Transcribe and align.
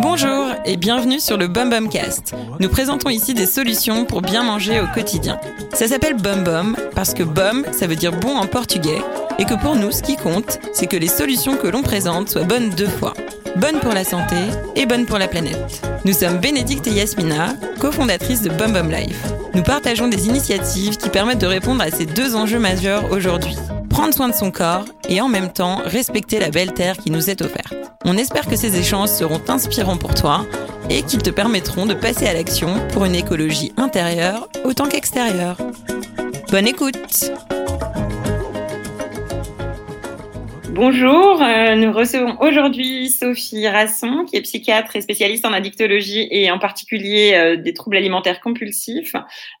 Bonjour 0.00 0.46
et 0.64 0.76
bienvenue 0.76 1.18
sur 1.18 1.36
le 1.36 1.48
Bum 1.48 1.70
Bum 1.70 1.88
Cast. 1.88 2.34
Nous 2.60 2.68
présentons 2.68 3.10
ici 3.10 3.34
des 3.34 3.46
solutions 3.46 4.04
pour 4.04 4.22
bien 4.22 4.44
manger 4.44 4.80
au 4.80 4.86
quotidien. 4.86 5.40
Ça 5.72 5.88
s'appelle 5.88 6.14
Bum 6.14 6.44
Bum 6.44 6.76
parce 6.94 7.14
que 7.14 7.22
bum, 7.22 7.64
ça 7.72 7.86
veut 7.86 7.96
dire 7.96 8.12
bon 8.12 8.36
en 8.36 8.46
portugais 8.46 8.98
et 9.38 9.44
que 9.44 9.54
pour 9.54 9.76
nous, 9.76 9.92
ce 9.92 10.02
qui 10.02 10.16
compte, 10.16 10.60
c'est 10.72 10.86
que 10.86 10.96
les 10.96 11.08
solutions 11.08 11.56
que 11.56 11.68
l'on 11.68 11.82
présente 11.82 12.28
soient 12.28 12.44
bonnes 12.44 12.70
deux 12.70 12.88
fois. 12.88 13.14
Bonnes 13.56 13.80
pour 13.80 13.92
la 13.92 14.04
santé 14.04 14.36
et 14.76 14.86
bonnes 14.86 15.06
pour 15.06 15.18
la 15.18 15.28
planète. 15.28 15.82
Nous 16.04 16.12
sommes 16.12 16.38
Bénédicte 16.38 16.86
et 16.86 16.92
Yasmina, 16.92 17.54
cofondatrices 17.80 18.42
de 18.42 18.50
Bum 18.50 18.72
Bum 18.72 18.90
Life. 18.90 19.24
Nous 19.54 19.62
partageons 19.62 20.08
des 20.08 20.28
initiatives 20.28 20.96
qui 20.96 21.08
permettent 21.08 21.40
de 21.40 21.46
répondre 21.46 21.82
à 21.82 21.90
ces 21.90 22.06
deux 22.06 22.36
enjeux 22.36 22.60
majeurs 22.60 23.10
aujourd'hui. 23.10 23.56
Prendre 23.98 24.14
soin 24.14 24.28
de 24.28 24.34
son 24.34 24.52
corps 24.52 24.84
et 25.08 25.20
en 25.20 25.28
même 25.28 25.52
temps 25.52 25.82
respecter 25.84 26.38
la 26.38 26.50
belle 26.50 26.72
terre 26.72 26.98
qui 26.98 27.10
nous 27.10 27.30
est 27.30 27.42
offerte. 27.42 27.74
On 28.04 28.16
espère 28.16 28.46
que 28.46 28.54
ces 28.54 28.76
échanges 28.76 29.08
seront 29.08 29.42
inspirants 29.48 29.96
pour 29.96 30.14
toi 30.14 30.46
et 30.88 31.02
qu'ils 31.02 31.20
te 31.20 31.30
permettront 31.30 31.84
de 31.84 31.94
passer 31.94 32.28
à 32.28 32.32
l'action 32.32 32.76
pour 32.92 33.06
une 33.06 33.16
écologie 33.16 33.72
intérieure 33.76 34.48
autant 34.64 34.86
qu'extérieure. 34.86 35.56
Bonne 36.48 36.68
écoute 36.68 37.32
Bonjour, 40.80 41.42
euh, 41.42 41.74
nous 41.74 41.92
recevons 41.92 42.36
aujourd'hui 42.38 43.10
Sophie 43.10 43.66
Rasson, 43.66 44.24
qui 44.24 44.36
est 44.36 44.42
psychiatre 44.42 44.94
et 44.94 45.00
spécialiste 45.00 45.44
en 45.44 45.52
addictologie 45.52 46.28
et 46.30 46.52
en 46.52 46.60
particulier 46.60 47.32
euh, 47.34 47.56
des 47.56 47.74
troubles 47.74 47.96
alimentaires 47.96 48.40
compulsifs. 48.40 49.16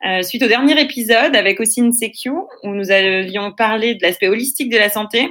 Euh, 0.06 0.22
suite 0.22 0.44
au 0.44 0.46
dernier 0.46 0.80
épisode 0.80 1.34
avec 1.34 1.58
Ossine 1.58 1.92
Secchio, 1.92 2.48
où 2.62 2.68
nous 2.68 2.92
avions 2.92 3.50
parlé 3.50 3.96
de 3.96 4.02
l'aspect 4.02 4.28
holistique 4.28 4.70
de 4.70 4.78
la 4.78 4.90
santé, 4.90 5.28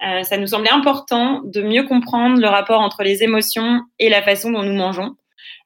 ça 0.00 0.36
nous 0.36 0.48
semblait 0.48 0.72
important 0.72 1.42
de 1.44 1.62
mieux 1.62 1.84
comprendre 1.84 2.40
le 2.40 2.48
rapport 2.48 2.80
entre 2.80 3.04
les 3.04 3.22
émotions 3.22 3.82
et 4.00 4.08
la 4.08 4.22
façon 4.22 4.50
dont 4.50 4.64
nous 4.64 4.74
mangeons. 4.74 5.14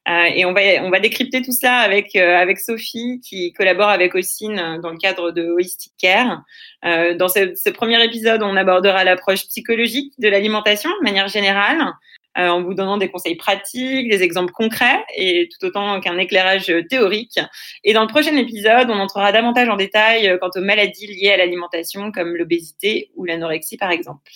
Et 0.07 0.45
on 0.45 0.53
va, 0.53 0.61
on 0.83 0.91
va 0.91 0.99
décrypter 0.99 1.41
tout 1.41 1.53
ça 1.53 1.77
avec, 1.77 2.15
avec 2.17 2.59
Sophie, 2.59 3.21
qui 3.23 3.53
collabore 3.53 3.87
avec 3.87 4.13
Ossine 4.13 4.79
dans 4.83 4.91
le 4.91 4.97
cadre 4.97 5.31
de 5.31 5.47
Holistic 5.47 5.93
Care. 5.97 6.43
Dans 6.85 7.27
ce, 7.27 7.53
ce, 7.55 7.69
premier 7.69 8.03
épisode, 8.03 8.43
on 8.43 8.55
abordera 8.55 9.03
l'approche 9.03 9.47
psychologique 9.47 10.13
de 10.19 10.27
l'alimentation 10.27 10.89
de 10.99 11.03
manière 11.03 11.27
générale, 11.27 11.93
en 12.35 12.61
vous 12.61 12.73
donnant 12.73 12.97
des 12.97 13.09
conseils 13.09 13.35
pratiques, 13.35 14.09
des 14.09 14.21
exemples 14.21 14.51
concrets 14.51 15.03
et 15.15 15.49
tout 15.49 15.65
autant 15.65 15.99
qu'un 16.01 16.17
éclairage 16.17 16.71
théorique. 16.89 17.39
Et 17.83 17.93
dans 17.93 18.01
le 18.01 18.07
prochain 18.07 18.35
épisode, 18.35 18.89
on 18.89 18.99
entrera 18.99 19.31
davantage 19.31 19.69
en 19.69 19.77
détail 19.77 20.37
quant 20.39 20.49
aux 20.55 20.61
maladies 20.61 21.07
liées 21.07 21.31
à 21.31 21.37
l'alimentation, 21.37 22.11
comme 22.11 22.35
l'obésité 22.35 23.09
ou 23.15 23.25
l'anorexie, 23.25 23.77
par 23.77 23.91
exemple. 23.91 24.31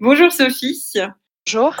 Bonjour 0.00 0.32
Sophie. 0.32 0.94
Bonjour. 1.46 1.76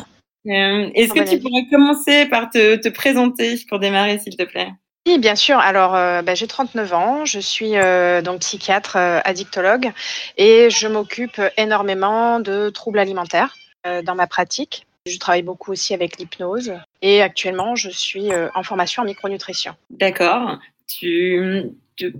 Euh, 0.46 0.90
Est-ce 0.94 1.14
que 1.14 1.28
tu 1.28 1.40
pourrais 1.40 1.66
commencer 1.70 2.26
par 2.26 2.50
te, 2.50 2.76
te 2.76 2.88
présenter 2.88 3.56
pour 3.68 3.78
démarrer, 3.78 4.18
s'il 4.18 4.36
te 4.36 4.42
plaît? 4.42 4.68
Oui, 5.06 5.18
bien 5.18 5.36
sûr. 5.36 5.58
Alors, 5.58 5.94
euh, 5.94 6.22
bah, 6.22 6.34
j'ai 6.34 6.46
39 6.46 6.92
ans, 6.94 7.24
je 7.24 7.38
suis 7.38 7.76
euh, 7.76 8.22
donc 8.22 8.40
psychiatre 8.40 8.96
euh, 8.96 9.20
addictologue 9.24 9.92
et 10.38 10.70
je 10.70 10.88
m'occupe 10.88 11.40
énormément 11.58 12.40
de 12.40 12.70
troubles 12.70 12.98
alimentaires 12.98 13.54
euh, 13.86 14.00
dans 14.00 14.14
ma 14.14 14.26
pratique. 14.26 14.86
Je 15.04 15.18
travaille 15.18 15.42
beaucoup 15.42 15.72
aussi 15.72 15.92
avec 15.92 16.16
l'hypnose 16.16 16.72
et 17.02 17.20
actuellement, 17.20 17.76
je 17.76 17.90
suis 17.90 18.30
en 18.54 18.62
formation 18.62 19.02
en 19.02 19.04
micronutrition. 19.04 19.74
D'accord. 19.90 20.56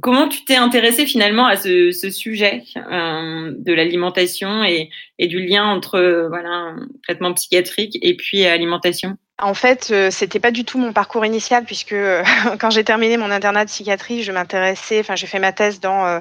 Comment 0.01 0.29
tu 0.29 0.45
t'es 0.45 0.57
intéressée 0.57 1.07
finalement 1.07 1.47
à 1.47 1.57
ce, 1.57 1.91
sujet 2.11 2.63
euh, 2.77 3.53
de 3.57 3.73
l'alimentation 3.73 4.63
et, 4.63 4.91
du 5.19 5.45
lien 5.45 5.65
entre 5.65 6.27
voilà 6.29 6.77
traitement 7.03 7.35
psychiatrique 7.35 7.99
et 8.01 8.17
puis 8.17 8.45
alimentation? 8.45 9.17
En 9.43 9.53
fait, 9.53 9.89
euh, 9.91 10.13
c'était 10.13 10.39
pas 10.39 10.53
du 10.53 10.65
tout 10.65 10.79
mon 10.79 10.93
parcours 10.93 11.27
initial 11.27 11.65
puisque 11.65 11.93
euh, 11.93 12.23
quand 12.61 12.71
j'ai 12.71 12.85
terminé 12.85 13.17
mon 13.17 13.33
internat 13.33 13.65
de 13.65 13.71
psychiatrie, 13.71 14.23
je 14.23 14.31
m'intéressais, 14.31 15.01
enfin 15.01 15.17
j'ai 15.17 15.27
fait 15.27 15.41
ma 15.41 15.53
thèse 15.53 15.81
dans 15.81 16.07
euh, 16.07 16.21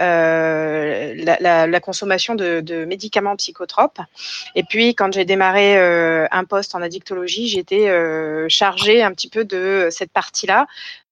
euh, 0.00 1.14
la, 1.38 1.80
consommation 1.80 2.34
de, 2.34 2.84
médicaments 2.86 3.36
psychotropes. 3.36 4.00
Et 4.54 4.62
puis 4.62 4.94
quand 4.94 5.12
j'ai 5.12 5.26
démarré 5.26 5.76
un 6.30 6.44
poste 6.44 6.74
en 6.74 6.80
addictologie, 6.80 7.48
j'étais 7.48 7.88
chargée 8.48 9.02
un 9.02 9.12
petit 9.12 9.28
peu 9.28 9.44
de 9.44 9.88
cette 9.90 10.12
partie-là 10.12 10.66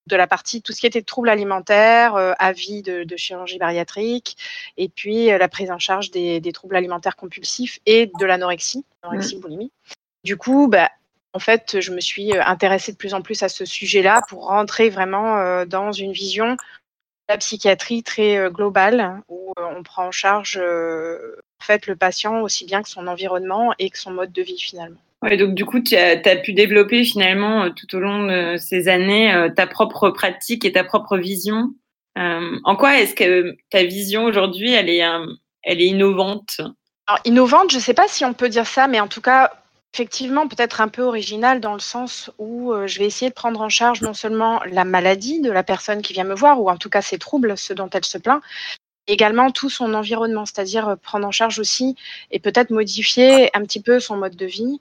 de 0.06 0.16
la 0.16 0.26
partie 0.26 0.62
tout 0.62 0.72
ce 0.72 0.80
qui 0.80 0.86
était 0.86 1.02
troubles 1.02 1.28
alimentaires, 1.28 2.14
euh, 2.14 2.32
avis 2.38 2.82
de, 2.82 3.04
de, 3.04 3.16
chirurgie 3.16 3.58
bariatrique, 3.58 4.36
et 4.76 4.88
puis 4.88 5.30
euh, 5.30 5.38
la 5.38 5.48
prise 5.48 5.70
en 5.70 5.78
charge 5.78 6.10
des, 6.10 6.40
des, 6.40 6.52
troubles 6.52 6.76
alimentaires 6.76 7.16
compulsifs 7.16 7.80
et 7.86 8.10
de 8.18 8.26
l'anorexie, 8.26 8.84
anorexie, 9.02 9.36
mmh. 9.36 9.40
boulimie. 9.40 9.72
Du 10.24 10.36
coup, 10.36 10.68
bah, 10.68 10.90
en 11.32 11.38
fait, 11.38 11.80
je 11.80 11.92
me 11.92 12.00
suis 12.00 12.32
euh, 12.32 12.42
intéressée 12.44 12.92
de 12.92 12.96
plus 12.96 13.14
en 13.14 13.22
plus 13.22 13.42
à 13.42 13.48
ce 13.48 13.64
sujet-là 13.64 14.20
pour 14.28 14.46
rentrer 14.46 14.90
vraiment 14.90 15.38
euh, 15.38 15.64
dans 15.64 15.92
une 15.92 16.12
vision 16.12 16.52
de 16.52 16.58
la 17.28 17.38
psychiatrie 17.38 18.04
très 18.04 18.48
globale, 18.50 19.20
où 19.28 19.52
on 19.56 19.82
prend 19.82 20.06
en 20.06 20.12
charge 20.12 20.56
en 20.58 21.64
fait 21.64 21.88
le 21.88 21.96
patient 21.96 22.40
aussi 22.42 22.64
bien 22.66 22.84
que 22.84 22.88
son 22.88 23.08
environnement 23.08 23.74
et 23.80 23.90
que 23.90 23.98
son 23.98 24.12
mode 24.12 24.30
de 24.30 24.42
vie 24.42 24.60
finalement. 24.60 25.00
Donc 25.34 25.54
du 25.54 25.64
coup, 25.64 25.80
tu 25.80 25.96
as, 25.96 26.36
pu 26.36 26.52
développer 26.52 27.04
finalement 27.04 27.64
euh, 27.64 27.70
tout 27.70 27.96
au 27.96 27.98
long 27.98 28.26
de 28.26 28.56
ces 28.58 28.86
années 28.86 29.34
euh, 29.34 29.48
ta 29.48 29.66
propre 29.66 30.10
pratique 30.10 30.64
et 30.64 30.72
ta 30.72 30.84
propre 30.84 31.16
vision. 31.16 31.70
Euh, 32.16 32.58
en 32.62 32.76
quoi 32.76 33.00
est-ce 33.00 33.14
que 33.14 33.56
ta 33.70 33.82
vision 33.82 34.24
aujourd'hui, 34.24 34.72
elle 34.72 34.88
est, 34.88 35.86
innovante? 35.86 36.60
Alors, 37.08 37.20
innovante, 37.24 37.72
je 37.72 37.76
ne 37.76 37.82
sais 37.82 37.94
pas 37.94 38.08
si 38.08 38.24
on 38.24 38.34
peut 38.34 38.48
dire 38.48 38.66
ça, 38.66 38.86
mais 38.86 39.00
en 39.00 39.08
tout 39.08 39.20
cas, 39.20 39.52
effectivement, 39.92 40.46
peut-être 40.46 40.80
un 40.80 40.88
peu 40.88 41.02
originale 41.02 41.60
dans 41.60 41.74
le 41.74 41.80
sens 41.80 42.30
où 42.38 42.72
je 42.86 42.98
vais 42.98 43.06
essayer 43.06 43.28
de 43.28 43.34
prendre 43.34 43.60
en 43.60 43.68
charge 43.68 44.00
non 44.02 44.14
seulement 44.14 44.62
la 44.64 44.84
maladie 44.84 45.40
de 45.40 45.50
la 45.50 45.62
personne 45.62 46.02
qui 46.02 46.12
vient 46.12 46.24
me 46.24 46.34
voir, 46.34 46.60
ou 46.60 46.70
en 46.70 46.76
tout 46.76 46.88
cas 46.88 47.02
ses 47.02 47.18
troubles, 47.18 47.58
ce 47.58 47.74
dont 47.74 47.90
elle 47.90 48.04
se 48.04 48.18
plaint, 48.18 48.40
également 49.06 49.50
tout 49.50 49.70
son 49.70 49.92
environnement, 49.92 50.46
c'est-à-dire 50.46 50.96
prendre 51.02 51.26
en 51.26 51.32
charge 51.32 51.58
aussi 51.58 51.96
et 52.30 52.38
peut-être 52.38 52.70
modifier 52.70 53.54
un 53.54 53.62
petit 53.62 53.80
peu 53.80 54.00
son 54.00 54.16
mode 54.16 54.36
de 54.36 54.46
vie, 54.46 54.80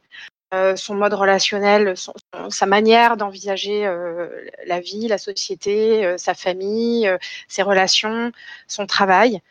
son 0.76 0.96
mode 0.96 1.14
relationnel, 1.14 1.96
son, 1.98 2.14
sa 2.50 2.66
manière 2.66 3.18
d'envisager 3.18 3.86
euh, 3.86 4.28
la 4.66 4.80
vie, 4.80 5.08
la 5.08 5.18
société, 5.18 6.06
euh, 6.06 6.18
sa 6.18 6.34
famille, 6.34 7.08
euh, 7.08 7.18
ses 7.48 7.64
relations, 7.64 8.32
son 8.68 8.86
travail. 8.86 9.42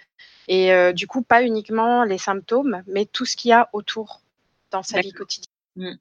Et 0.47 0.73
euh, 0.73 0.93
du 0.93 1.07
coup, 1.07 1.23
pas 1.23 1.43
uniquement 1.43 2.05
les 2.05 2.19
symptômes, 2.19 2.83
mais 2.87 3.07
tout 3.07 3.25
ce 3.25 3.37
qu'il 3.37 3.51
y 3.51 3.53
a 3.53 3.69
autour 3.73 4.21
dans 4.71 4.83
sa 4.83 5.01
vie 5.01 5.13
quotidienne. 5.13 5.49
Mmh. 5.77 5.95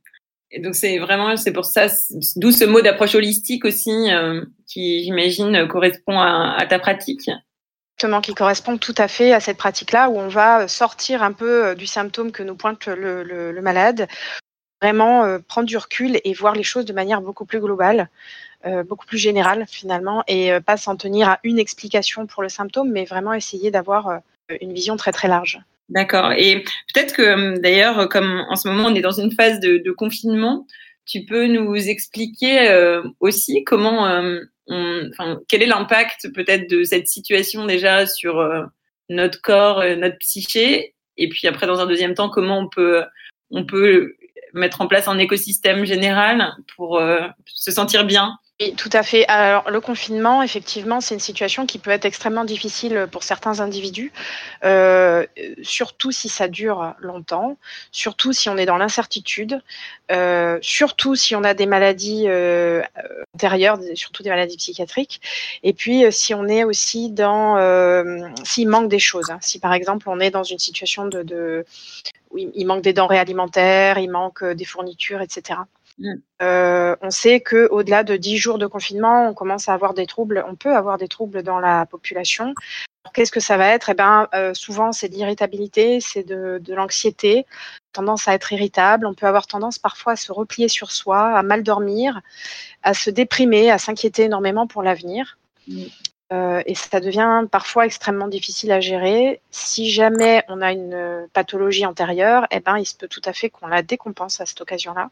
Et 0.51 0.59
donc 0.59 0.75
c'est 0.75 0.99
vraiment, 0.99 1.35
c'est 1.35 1.53
pour 1.53 1.65
ça, 1.65 1.87
d'où 2.35 2.51
ce 2.51 2.65
mot 2.65 2.81
d'approche 2.81 3.15
holistique 3.15 3.65
aussi, 3.65 4.11
euh, 4.11 4.43
qui 4.67 5.03
j'imagine 5.03 5.67
correspond 5.67 6.19
à, 6.19 6.55
à 6.57 6.65
ta 6.67 6.77
pratique 6.79 7.29
qui 8.21 8.33
correspond 8.33 8.77
tout 8.77 8.95
à 8.97 9.07
fait 9.07 9.33
à 9.33 9.39
cette 9.39 9.57
pratique-là, 9.57 10.09
où 10.09 10.19
on 10.19 10.27
va 10.27 10.67
sortir 10.67 11.23
un 11.23 11.31
peu 11.31 11.73
du 11.75 11.87
symptôme 11.87 12.31
que 12.33 12.43
nous 12.43 12.55
pointe 12.55 12.87
le, 12.87 13.23
le, 13.23 13.53
le 13.53 13.61
malade, 13.61 14.07
vraiment 14.83 15.23
euh, 15.23 15.39
prendre 15.39 15.67
du 15.67 15.77
recul 15.77 16.19
et 16.25 16.33
voir 16.33 16.55
les 16.55 16.63
choses 16.63 16.83
de 16.83 16.91
manière 16.91 17.21
beaucoup 17.21 17.45
plus 17.45 17.61
globale, 17.61 18.09
euh, 18.65 18.83
beaucoup 18.83 19.05
plus 19.05 19.17
générale 19.17 19.63
finalement, 19.65 20.23
et 20.27 20.51
euh, 20.51 20.59
pas 20.59 20.75
s'en 20.75 20.97
tenir 20.97 21.29
à 21.29 21.39
une 21.43 21.57
explication 21.57 22.27
pour 22.27 22.43
le 22.43 22.49
symptôme, 22.49 22.91
mais 22.91 23.05
vraiment 23.05 23.33
essayer 23.33 23.71
d'avoir 23.71 24.19
une 24.59 24.73
vision 24.73 24.97
très 24.97 25.13
très 25.13 25.29
large. 25.29 25.59
D'accord. 25.87 26.33
Et 26.33 26.65
peut-être 26.93 27.13
que 27.13 27.57
d'ailleurs, 27.59 28.09
comme 28.09 28.43
en 28.49 28.57
ce 28.57 28.67
moment 28.67 28.89
on 28.89 28.95
est 28.95 29.01
dans 29.01 29.19
une 29.19 29.31
phase 29.31 29.61
de, 29.61 29.91
confinement, 29.91 30.67
tu 31.05 31.23
peux 31.23 31.47
nous 31.47 31.75
expliquer 31.75 32.55
aussi 33.19 33.63
comment, 33.63 34.03
enfin, 34.69 35.39
quel 35.47 35.61
est 35.61 35.67
l'impact 35.67 36.33
peut-être 36.33 36.69
de 36.69 36.83
cette 36.83 37.07
situation 37.07 37.65
déjà 37.65 38.05
sur 38.05 38.35
notre 39.09 39.41
corps, 39.41 39.83
notre 39.97 40.17
psyché, 40.17 40.93
et 41.17 41.29
puis 41.29 41.47
après 41.47 41.67
dans 41.67 41.79
un 41.79 41.85
deuxième 41.85 42.15
temps 42.15 42.29
comment 42.29 42.59
on 42.59 42.69
peut, 42.69 43.03
on 43.51 43.65
peut 43.65 44.15
mettre 44.53 44.81
en 44.81 44.87
place 44.87 45.07
un 45.07 45.17
écosystème 45.17 45.85
général 45.85 46.55
pour 46.75 47.01
se 47.45 47.71
sentir 47.71 48.05
bien 48.05 48.37
oui, 48.61 48.75
tout 48.75 48.89
à 48.93 49.01
fait. 49.01 49.25
Alors, 49.27 49.71
le 49.71 49.81
confinement, 49.81 50.43
effectivement, 50.43 51.01
c'est 51.01 51.15
une 51.15 51.19
situation 51.19 51.65
qui 51.65 51.79
peut 51.79 51.89
être 51.89 52.05
extrêmement 52.05 52.45
difficile 52.45 53.07
pour 53.11 53.23
certains 53.23 53.61
individus, 53.61 54.13
euh, 54.63 55.25
surtout 55.63 56.11
si 56.11 56.29
ça 56.29 56.47
dure 56.47 56.93
longtemps, 56.99 57.57
surtout 57.91 58.31
si 58.31 58.49
on 58.49 58.57
est 58.57 58.67
dans 58.67 58.77
l'incertitude, 58.77 59.59
euh, 60.11 60.59
surtout 60.61 61.15
si 61.15 61.35
on 61.35 61.43
a 61.43 61.55
des 61.55 61.65
maladies 61.65 62.25
euh, 62.27 62.83
antérieures, 63.33 63.79
surtout 63.95 64.21
des 64.21 64.29
maladies 64.29 64.57
psychiatriques, 64.57 65.19
et 65.63 65.73
puis 65.73 66.03
si 66.11 66.35
on 66.35 66.47
est 66.47 66.63
aussi 66.63 67.09
dans, 67.09 67.57
euh, 67.57 68.21
s'il 68.43 68.69
manque 68.69 68.87
des 68.87 68.99
choses, 68.99 69.31
hein. 69.31 69.39
si 69.41 69.59
par 69.59 69.73
exemple 69.73 70.09
on 70.09 70.19
est 70.19 70.31
dans 70.31 70.43
une 70.43 70.59
situation 70.59 71.07
de 71.07 71.65
il 72.35 72.65
manque 72.65 72.81
des 72.81 72.93
denrées 72.93 73.19
alimentaires, 73.19 73.97
il 73.97 74.09
manque 74.09 74.43
des 74.43 74.65
fournitures, 74.65 75.21
etc. 75.21 75.59
Mmh. 75.99 76.13
Euh, 76.41 76.95
on 77.01 77.11
sait 77.11 77.39
que 77.39 77.67
au-delà 77.69 78.03
de 78.03 78.15
10 78.15 78.37
jours 78.37 78.57
de 78.57 78.65
confinement, 78.65 79.29
on 79.29 79.33
commence 79.33 79.69
à 79.69 79.73
avoir 79.73 79.93
des 79.93 80.07
troubles, 80.07 80.43
on 80.47 80.55
peut 80.55 80.75
avoir 80.75 80.97
des 80.97 81.07
troubles 81.07 81.43
dans 81.43 81.59
la 81.59 81.85
population. 81.85 82.53
Qu'est-ce 83.13 83.31
que 83.31 83.39
ça 83.39 83.57
va 83.57 83.67
être? 83.67 83.89
Eh 83.89 83.93
ben, 83.93 84.27
euh, 84.33 84.53
souvent, 84.53 84.91
c'est 84.91 85.09
de 85.09 85.15
l'irritabilité, 85.15 85.99
c'est 85.99 86.23
de, 86.23 86.59
de 86.63 86.73
l'anxiété, 86.73 87.45
tendance 87.91 88.27
à 88.27 88.33
être 88.33 88.51
irritable. 88.53 89.05
On 89.05 89.13
peut 89.13 89.27
avoir 89.27 89.45
tendance 89.45 89.77
parfois 89.77 90.13
à 90.13 90.15
se 90.15 90.31
replier 90.31 90.67
sur 90.67 90.91
soi, 90.91 91.37
à 91.37 91.43
mal 91.43 91.63
dormir, 91.63 92.21
à 92.81 92.93
se 92.93 93.09
déprimer, 93.09 93.69
à 93.69 93.77
s'inquiéter 93.77 94.23
énormément 94.23 94.67
pour 94.67 94.83
l'avenir. 94.83 95.37
Mm. 95.67 95.83
Euh, 96.33 96.63
et 96.65 96.73
ça 96.73 96.99
devient 96.99 97.45
parfois 97.51 97.85
extrêmement 97.85 98.27
difficile 98.27 98.71
à 98.71 98.79
gérer. 98.79 99.39
Si 99.51 99.89
jamais 99.89 100.43
on 100.47 100.61
a 100.61 100.71
une 100.71 101.27
pathologie 101.31 101.85
antérieure, 101.85 102.47
eh 102.51 102.59
ben, 102.59 102.77
il 102.77 102.85
se 102.85 102.95
peut 102.95 103.07
tout 103.07 103.21
à 103.25 103.33
fait 103.33 103.49
qu'on 103.49 103.67
la 103.67 103.83
décompense 103.83 104.41
à 104.41 104.45
cette 104.45 104.59
occasion-là. 104.59 105.11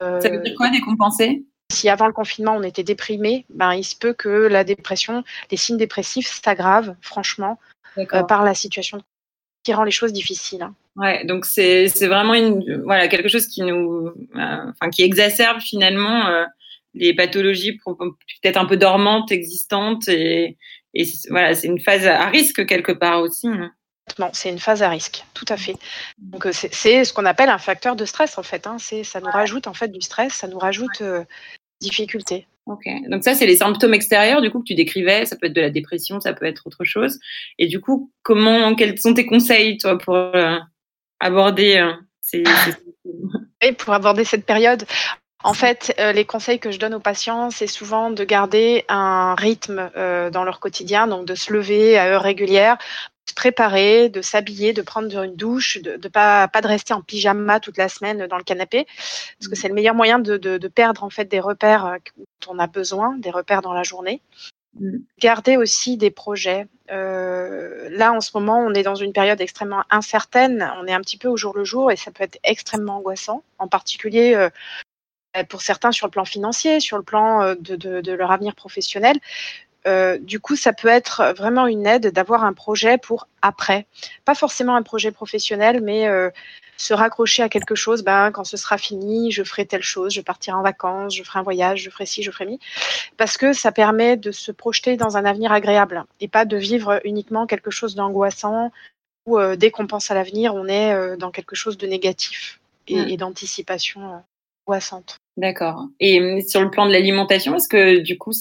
Ça 0.00 0.28
veut 0.28 0.40
dire 0.40 0.54
quoi 0.56 0.70
décompenser? 0.70 1.44
Si 1.72 1.88
avant 1.88 2.06
le 2.06 2.12
confinement 2.12 2.54
on 2.56 2.62
était 2.62 2.82
déprimé, 2.82 3.46
ben, 3.48 3.72
il 3.74 3.84
se 3.84 3.96
peut 3.96 4.12
que 4.12 4.28
la 4.28 4.64
dépression, 4.64 5.24
les 5.50 5.56
signes 5.56 5.78
dépressifs 5.78 6.40
s'aggravent 6.42 6.94
franchement 7.00 7.58
euh, 7.96 8.22
par 8.24 8.44
la 8.44 8.54
situation 8.54 9.00
qui 9.62 9.72
rend 9.72 9.84
les 9.84 9.90
choses 9.90 10.12
difficiles. 10.12 10.62
Hein. 10.62 10.74
Ouais, 10.96 11.24
donc 11.24 11.44
c'est 11.46 11.88
vraiment 12.06 12.34
une 12.34 12.82
voilà 12.84 13.08
quelque 13.08 13.28
chose 13.28 13.46
qui 13.46 13.62
nous 13.62 14.12
euh, 14.36 14.70
enfin 14.70 14.90
qui 14.90 15.02
exacerbe 15.02 15.60
finalement 15.60 16.26
euh, 16.26 16.44
les 16.94 17.14
pathologies 17.14 17.78
peut-être 17.84 18.56
un 18.56 18.66
peu 18.66 18.76
dormantes 18.76 19.32
existantes 19.32 20.08
et, 20.08 20.56
et 20.94 21.04
voilà 21.28 21.54
c'est 21.54 21.66
une 21.66 21.80
phase 21.80 22.06
à 22.06 22.28
risque 22.28 22.66
quelque 22.66 22.92
part 22.92 23.20
aussi. 23.20 23.48
Hein. 23.48 23.72
C'est 24.32 24.50
une 24.50 24.58
phase 24.58 24.82
à 24.82 24.88
risque, 24.88 25.24
tout 25.32 25.46
à 25.48 25.56
fait. 25.56 25.74
Donc 26.18 26.46
c'est 26.52 27.04
ce 27.04 27.12
qu'on 27.12 27.24
appelle 27.24 27.48
un 27.48 27.58
facteur 27.58 27.96
de 27.96 28.04
stress 28.04 28.38
en 28.38 28.42
fait. 28.42 28.66
Hein. 28.66 28.76
C'est 28.78 29.02
ça 29.02 29.20
nous 29.20 29.30
rajoute 29.30 29.66
en 29.66 29.74
fait 29.74 29.88
du 29.88 30.00
stress, 30.00 30.34
ça 30.34 30.46
nous 30.46 30.58
rajoute 30.58 31.00
euh, 31.00 31.24
difficultés. 31.80 32.46
Ok. 32.66 32.84
Donc 33.08 33.24
ça 33.24 33.34
c'est 33.34 33.46
les 33.46 33.56
symptômes 33.56 33.94
extérieurs 33.94 34.40
du 34.40 34.50
coup 34.50 34.60
que 34.60 34.66
tu 34.66 34.74
décrivais. 34.74 35.24
Ça 35.26 35.36
peut 35.36 35.46
être 35.46 35.54
de 35.54 35.60
la 35.60 35.70
dépression, 35.70 36.20
ça 36.20 36.32
peut 36.32 36.46
être 36.46 36.66
autre 36.66 36.84
chose. 36.84 37.18
Et 37.58 37.66
du 37.66 37.80
coup 37.80 38.12
comment 38.22 38.74
quels 38.74 38.98
sont 39.00 39.14
tes 39.14 39.26
conseils 39.26 39.78
toi 39.78 39.98
pour 39.98 40.14
euh, 40.14 40.58
aborder 41.18 41.78
euh, 41.78 41.92
ces, 42.20 42.44
ces... 43.62 43.72
pour 43.78 43.94
aborder 43.94 44.24
cette 44.24 44.44
période? 44.44 44.84
En 45.44 45.52
fait, 45.52 45.94
euh, 45.98 46.12
les 46.12 46.24
conseils 46.24 46.58
que 46.58 46.70
je 46.70 46.78
donne 46.78 46.94
aux 46.94 47.00
patients, 47.00 47.50
c'est 47.50 47.66
souvent 47.66 48.10
de 48.10 48.24
garder 48.24 48.86
un 48.88 49.34
rythme 49.34 49.90
euh, 49.94 50.30
dans 50.30 50.42
leur 50.42 50.58
quotidien, 50.58 51.06
donc 51.06 51.26
de 51.26 51.34
se 51.34 51.52
lever 51.52 51.98
à 51.98 52.06
heure 52.06 52.22
régulière, 52.22 52.78
de 52.78 53.30
se 53.30 53.34
préparer, 53.34 54.08
de 54.08 54.22
s'habiller, 54.22 54.72
de 54.72 54.80
prendre 54.80 55.22
une 55.22 55.36
douche, 55.36 55.82
de, 55.82 55.96
de 55.96 56.08
pas 56.08 56.48
pas 56.48 56.62
de 56.62 56.66
rester 56.66 56.94
en 56.94 57.02
pyjama 57.02 57.60
toute 57.60 57.76
la 57.76 57.90
semaine 57.90 58.26
dans 58.26 58.38
le 58.38 58.42
canapé, 58.42 58.86
parce 59.38 59.48
que 59.48 59.54
c'est 59.54 59.68
le 59.68 59.74
meilleur 59.74 59.94
moyen 59.94 60.18
de, 60.18 60.38
de, 60.38 60.56
de, 60.56 60.68
perdre 60.68 61.04
en 61.04 61.10
fait 61.10 61.26
des 61.26 61.40
repères 61.40 61.84
euh, 61.84 61.98
dont 62.16 62.54
on 62.54 62.58
a 62.58 62.66
besoin, 62.66 63.14
des 63.18 63.30
repères 63.30 63.60
dans 63.60 63.74
la 63.74 63.82
journée. 63.82 64.22
Mmh. 64.80 64.96
Garder 65.20 65.58
aussi 65.58 65.98
des 65.98 66.10
projets. 66.10 66.68
Euh, 66.90 67.90
là, 67.90 68.14
en 68.14 68.22
ce 68.22 68.30
moment, 68.32 68.60
on 68.60 68.72
est 68.72 68.82
dans 68.82 68.94
une 68.94 69.12
période 69.12 69.42
extrêmement 69.42 69.84
incertaine. 69.90 70.72
On 70.80 70.86
est 70.86 70.94
un 70.94 71.00
petit 71.00 71.18
peu 71.18 71.28
au 71.28 71.36
jour 71.36 71.54
le 71.54 71.64
jour 71.64 71.92
et 71.92 71.96
ça 71.96 72.10
peut 72.10 72.24
être 72.24 72.38
extrêmement 72.44 72.96
angoissant. 72.96 73.42
En 73.58 73.68
particulier, 73.68 74.34
euh, 74.34 74.48
pour 75.42 75.62
certains 75.62 75.90
sur 75.90 76.06
le 76.06 76.10
plan 76.10 76.24
financier, 76.24 76.80
sur 76.80 76.96
le 76.96 77.02
plan 77.02 77.42
euh, 77.42 77.54
de, 77.58 77.76
de, 77.76 78.00
de 78.00 78.12
leur 78.12 78.30
avenir 78.30 78.54
professionnel. 78.54 79.18
Euh, 79.86 80.18
du 80.18 80.40
coup, 80.40 80.56
ça 80.56 80.72
peut 80.72 80.88
être 80.88 81.34
vraiment 81.36 81.66
une 81.66 81.86
aide 81.86 82.10
d'avoir 82.10 82.44
un 82.44 82.52
projet 82.52 82.96
pour 82.96 83.28
après. 83.42 83.86
Pas 84.24 84.34
forcément 84.34 84.76
un 84.76 84.82
projet 84.82 85.10
professionnel, 85.10 85.82
mais 85.82 86.08
euh, 86.08 86.30
se 86.78 86.94
raccrocher 86.94 87.42
à 87.42 87.48
quelque 87.48 87.74
chose. 87.74 88.02
Ben, 88.02 88.30
quand 88.30 88.44
ce 88.44 88.56
sera 88.56 88.78
fini, 88.78 89.30
je 89.30 89.44
ferai 89.44 89.66
telle 89.66 89.82
chose, 89.82 90.14
je 90.14 90.22
partirai 90.22 90.56
en 90.56 90.62
vacances, 90.62 91.14
je 91.14 91.22
ferai 91.22 91.40
un 91.40 91.42
voyage, 91.42 91.82
je 91.82 91.90
ferai 91.90 92.06
ci, 92.06 92.22
je 92.22 92.30
ferai 92.30 92.46
mi. 92.46 92.60
Parce 93.18 93.36
que 93.36 93.52
ça 93.52 93.72
permet 93.72 94.16
de 94.16 94.30
se 94.30 94.52
projeter 94.52 94.96
dans 94.96 95.16
un 95.18 95.24
avenir 95.26 95.52
agréable 95.52 96.04
et 96.20 96.28
pas 96.28 96.46
de 96.46 96.56
vivre 96.56 97.00
uniquement 97.04 97.46
quelque 97.46 97.70
chose 97.70 97.94
d'angoissant 97.94 98.70
euh, 99.28 99.56
dès 99.56 99.70
qu'on 99.70 99.86
pense 99.86 100.10
à 100.10 100.14
l'avenir, 100.14 100.54
on 100.54 100.66
est 100.66 100.92
euh, 100.92 101.16
dans 101.16 101.30
quelque 101.30 101.56
chose 101.56 101.78
de 101.78 101.86
négatif 101.86 102.60
et, 102.86 102.96
mmh. 102.96 103.08
et 103.08 103.16
d'anticipation 103.16 104.22
angoissante. 104.66 105.18
D'accord. 105.36 105.88
Et 105.98 106.20
hum, 106.20 106.40
sur 106.42 106.62
le 106.62 106.70
plan 106.70 106.86
de 106.86 106.92
l'alimentation, 106.92 107.56
est-ce 107.56 107.68
que 107.68 107.98
du 107.98 108.18
coup, 108.18 108.32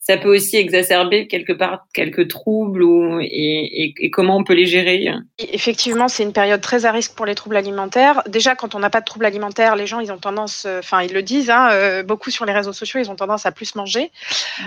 ça 0.00 0.16
peut 0.16 0.34
aussi 0.34 0.56
exacerber 0.56 1.28
quelque 1.28 1.52
part 1.52 1.86
quelques 1.94 2.26
troubles 2.26 2.82
ou, 2.82 3.20
et, 3.20 3.94
et, 3.96 4.10
comment 4.10 4.36
on 4.36 4.42
peut 4.42 4.54
les 4.54 4.66
gérer 4.66 5.08
Effectivement, 5.38 6.08
c'est 6.08 6.24
une 6.24 6.32
période 6.32 6.60
très 6.60 6.86
à 6.86 6.90
risque 6.90 7.14
pour 7.14 7.26
les 7.26 7.36
troubles 7.36 7.56
alimentaires. 7.56 8.22
Déjà, 8.26 8.56
quand 8.56 8.74
on 8.74 8.80
n'a 8.80 8.90
pas 8.90 9.00
de 9.00 9.04
troubles 9.04 9.26
alimentaires, 9.26 9.76
les 9.76 9.86
gens, 9.86 10.00
ils 10.00 10.10
ont 10.10 10.18
tendance, 10.18 10.64
euh, 10.66 10.80
enfin, 10.80 11.02
ils 11.02 11.12
le 11.12 11.22
disent, 11.22 11.50
hein, 11.50 11.68
euh, 11.70 12.02
beaucoup 12.02 12.30
sur 12.30 12.44
les 12.44 12.52
réseaux 12.52 12.72
sociaux, 12.72 12.98
ils 12.98 13.10
ont 13.10 13.16
tendance 13.16 13.46
à 13.46 13.52
plus 13.52 13.76
manger 13.76 14.10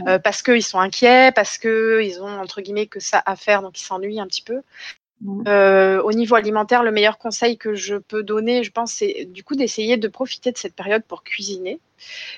euh, 0.07 0.19
parce 0.19 0.41
qu'ils 0.41 0.63
sont 0.63 0.79
inquiets, 0.79 1.31
parce 1.35 1.57
qu'ils 1.57 2.21
ont, 2.21 2.39
entre 2.39 2.61
guillemets, 2.61 2.87
que 2.87 3.01
ça 3.01 3.21
à 3.25 3.35
faire, 3.35 3.61
donc 3.61 3.77
ils 3.77 3.83
s'ennuient 3.83 4.21
un 4.21 4.27
petit 4.27 4.43
peu. 4.43 4.61
Euh, 5.47 6.01
au 6.01 6.11
niveau 6.11 6.35
alimentaire, 6.35 6.83
le 6.83 6.91
meilleur 6.91 7.17
conseil 7.17 7.57
que 7.57 7.73
je 7.73 7.95
peux 7.95 8.23
donner, 8.23 8.63
je 8.63 8.71
pense, 8.71 8.93
c'est 8.93 9.25
du 9.25 9.43
coup 9.43 9.55
d'essayer 9.55 9.97
de 9.97 10.07
profiter 10.07 10.51
de 10.51 10.57
cette 10.57 10.75
période 10.75 11.03
pour 11.03 11.23
cuisiner. 11.23 11.79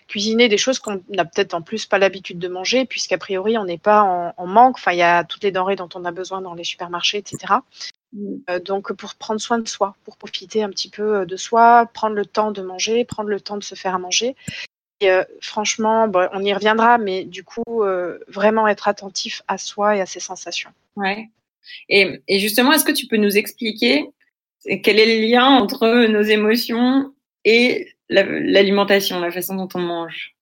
Cuisiner 0.08 0.50
des 0.50 0.58
choses 0.58 0.78
qu'on 0.78 1.02
n'a 1.10 1.26
peut-être 1.26 1.56
en 1.56 1.62
plus 1.62 1.86
pas 1.86 1.98
l'habitude 1.98 2.38
de 2.38 2.48
manger, 2.48 2.86
puisqu'a 2.86 3.18
priori 3.18 3.58
on 3.58 3.66
n'est 3.66 3.80
pas 3.80 4.04
en, 4.04 4.34
en, 4.38 4.48
manque. 4.48 4.76
Enfin, 4.78 4.92
il 4.92 5.00
y 5.00 5.04
a 5.04 5.24
toutes 5.24 5.44
les 5.44 5.52
denrées 5.52 5.76
dont 5.76 5.90
on 5.96 6.06
a 6.06 6.12
besoin 6.12 6.42
dans 6.42 6.54
les 6.54 6.64
supermarchés, 6.64 7.18
etc. 7.18 7.56
Euh, 8.50 8.60
donc 8.60 8.94
pour 8.94 9.16
prendre 9.16 9.42
soin 9.42 9.60
de 9.60 9.68
soi, 9.68 9.96
pour 10.04 10.18
profiter 10.18 10.64
un 10.64 10.70
petit 10.70 10.90
peu 10.90 11.18
euh, 11.18 11.26
de 11.26 11.36
soi, 11.36 11.90
prendre 11.94 12.16
le 12.16 12.26
temps 12.26 12.52
de 12.52 12.62
manger, 12.62 13.04
prendre 13.06 13.30
le 13.30 13.42
temps 13.42 13.58
de 13.58 13.64
se 13.64 13.76
faire 13.76 13.96
à 13.96 14.00
manger. 14.00 14.36
Et 15.02 15.12
euh, 15.12 15.24
franchement, 15.42 16.08
bon, 16.08 16.30
on 16.32 16.42
y 16.42 16.54
reviendra, 16.54 16.98
mais 16.98 17.26
du 17.26 17.44
coup, 17.44 17.84
vraiment 18.28 18.68
être 18.68 18.88
attentif 18.88 19.42
à 19.48 19.58
soi 19.58 19.98
et 19.98 20.02
à 20.02 20.06
ses 20.06 20.22
sensations. 20.22 20.72
Ouais. 20.96 21.30
Et, 21.90 22.22
et 22.28 22.40
justement, 22.40 22.72
est-ce 22.74 22.86
que 22.86 22.92
tu 22.92 23.08
peux 23.08 23.18
nous 23.18 23.38
expliquer 23.38 24.06
quel 24.84 25.00
est 25.00 25.20
le 25.20 25.28
lien 25.28 25.46
entre 25.46 26.08
nos 26.08 26.22
émotions 26.22 27.14
et 27.44 27.90
l'alimentation, 28.10 29.20
la, 29.20 29.32
façon 29.32 29.56
dont 29.56 29.70
on 29.76 29.80
mange? 29.80 30.36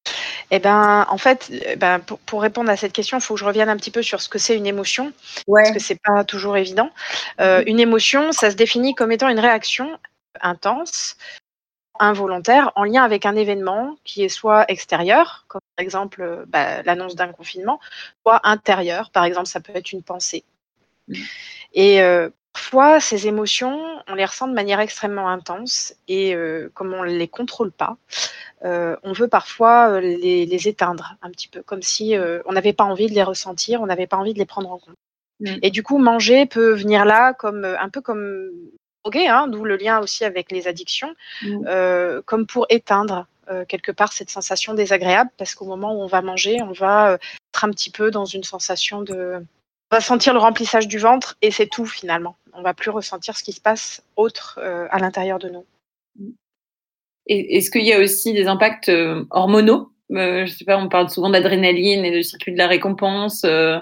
Eh 0.52 0.60
ben, 0.60 1.06
en 1.10 1.18
fait, 1.18 1.52
eh 1.66 1.76
ben, 1.76 2.00
pour, 2.00 2.20
pour, 2.20 2.42
répondre 2.42 2.70
à 2.70 2.78
cette 2.78 2.94
question, 2.94 3.18
il 3.18 3.22
faut 3.22 3.36
que 3.36 3.40
je 3.40 3.46
revienne 3.46 3.70
un 3.70 3.78
petit 3.78 3.92
peu 3.92 4.02
sur 4.02 4.22
ce 4.22 4.30
que 4.30 4.38
c'est 4.38 4.56
une 4.56 4.68
émotion, 4.68 5.14
ouais. 5.48 5.64
parce 5.64 5.74
que 5.74 5.80
c'est 5.80 6.00
pas 6.02 6.24
toujours 6.24 6.58
évident. 6.58 6.90
Euh, 7.40 7.62
mmh. 7.62 7.68
Une 7.68 7.80
émotion, 7.80 8.32
ça 8.32 8.52
se 8.52 8.56
définit 8.56 8.96
comme 8.96 9.12
étant 9.12 9.30
une 9.30 9.40
réaction 9.40 9.98
intense, 10.42 11.16
involontaire, 12.00 12.72
en 12.76 12.84
lien 12.84 13.04
avec 13.04 13.26
un 13.26 13.36
événement 13.36 13.96
qui 14.04 14.24
est 14.24 14.30
soit 14.30 14.66
extérieur, 14.68 15.46
comme 15.48 15.62
par 15.76 15.84
exemple 15.84 16.44
bah, 16.48 16.82
l'annonce 16.84 17.16
d'un 17.16 17.32
confinement, 17.32 17.80
soit 18.26 18.42
intérieur, 18.44 19.10
par 19.12 19.26
exemple, 19.26 19.48
ça 19.48 19.62
peut 19.62 19.74
être 19.76 19.92
une 19.92 20.04
pensée. 20.04 20.44
Et 21.74 22.02
euh, 22.02 22.30
parfois, 22.54 23.00
ces 23.00 23.28
émotions, 23.28 23.80
on 24.08 24.16
les 24.16 24.26
ressent 24.26 24.48
de 24.48 24.54
manière 24.54 24.80
extrêmement 24.80 25.30
intense 25.30 25.96
et 26.08 26.36
euh, 26.36 26.70
comme 26.74 26.94
on 26.94 27.04
ne 27.04 27.10
les 27.10 27.28
contrôle 27.28 27.72
pas, 27.72 27.98
euh, 28.64 28.96
on 29.04 29.14
veut 29.14 29.28
parfois 29.28 30.00
les, 30.00 30.46
les, 30.46 30.68
éteindre 30.68 31.16
un 31.22 31.32
petit 31.32 31.48
peu, 31.48 31.62
comme 31.64 31.82
si 31.82 32.16
on 32.46 32.54
n'avait 32.54 32.74
pas 32.74 32.84
envie 32.84 33.08
de 33.08 33.14
les 33.14 33.24
ressentir, 33.24 33.82
on 33.82 33.88
n'avait 33.88 34.08
pas 34.08 34.18
envie 34.18 34.34
de 34.34 34.40
les 34.40 34.46
prendre 34.46 34.72
en 34.72 34.80
compte. 34.80 34.96
Mmh. 35.40 35.56
Et 35.62 35.72
du 35.72 35.84
coup, 35.84 35.98
manger 35.98 36.46
peut 36.46 36.74
venir 36.74 37.06
là 37.06 37.34
comme 37.34 37.66
un 37.66 37.90
peu 37.90 38.02
comme 38.02 38.52
droguer, 39.04 39.28
hein, 39.28 39.48
d'où 39.48 39.66
le 39.66 39.76
lien 39.76 40.00
aussi 40.00 40.24
avec 40.24 40.52
les 40.52 40.68
addictions, 40.68 41.14
mmh. 41.42 42.22
comme 42.26 42.46
pour 42.46 42.68
éteindre 42.70 43.28
quelque 43.68 43.92
part 43.92 44.14
cette 44.14 44.30
sensation 44.30 44.74
désagréable, 44.74 45.30
parce 45.38 45.54
qu'au 45.54 45.66
moment 45.66 45.94
où 45.94 46.02
on 46.02 46.08
va 46.08 46.22
manger, 46.22 46.62
on 46.62 46.72
va 46.72 47.16
être 47.16 47.66
un 47.66 47.72
petit 47.72 47.90
peu 47.90 48.10
dans 48.10 48.24
une 48.24 48.44
sensation 48.44 49.02
de 49.02 49.44
va 49.92 50.02
sentir 50.02 50.34
le 50.34 50.40
remplissage 50.40 50.88
du 50.88 50.98
ventre 50.98 51.38
et 51.42 51.52
c'est 51.52 51.68
tout 51.68 51.86
finalement. 51.86 52.36
On 52.54 52.62
va 52.62 52.74
plus 52.74 52.90
ressentir 52.90 53.38
ce 53.38 53.44
qui 53.44 53.52
se 53.52 53.62
passe 53.62 54.04
autre 54.16 54.60
euh, 54.62 54.88
à 54.92 55.00
l'intérieur 55.00 55.40
de 55.40 55.50
nous. 55.50 55.66
Est-ce 57.28 57.72
qu'il 57.72 57.86
y 57.86 57.94
a 57.94 58.00
aussi 58.00 58.34
des 58.34 58.48
impacts 58.48 58.90
euh, 58.90 59.24
hormonaux? 59.32 59.92
Euh, 60.12 60.46
Je 60.46 60.52
sais 60.52 60.66
pas, 60.66 60.78
on 60.78 60.90
parle 60.90 61.10
souvent 61.10 61.30
d'adrénaline 61.30 62.04
et 62.04 62.12
de 62.12 62.22
circuit 62.22 62.52
de 62.52 62.58
la 62.58 62.68
récompense. 62.68 63.44
Euh, 63.46 63.80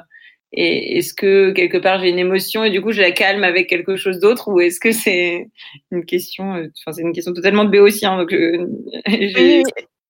et 0.53 0.98
est-ce 0.98 1.13
que 1.13 1.51
quelque 1.51 1.77
part 1.77 2.01
j'ai 2.01 2.10
une 2.10 2.20
émotion 2.20 2.65
et 2.65 2.70
du 2.70 2.81
coup 2.81 2.91
je 2.91 3.00
la 3.00 3.12
calme 3.12 3.46
avec 3.46 3.70
quelque 3.70 3.96
chose 3.96 4.20
d'autre 4.20 4.50
ou 4.50 4.60
est-ce 4.60 4.81
que 4.81 4.91
c'est 4.91 5.48
une 5.91 6.03
question, 6.03 6.51
enfin 6.51 6.91
c'est 6.91 7.03
une 7.03 7.13
question 7.13 7.31
totalement 7.34 7.63
de 7.63 7.70
béotien 7.70 8.17
donc 8.17 8.31
oui, 9.08 9.63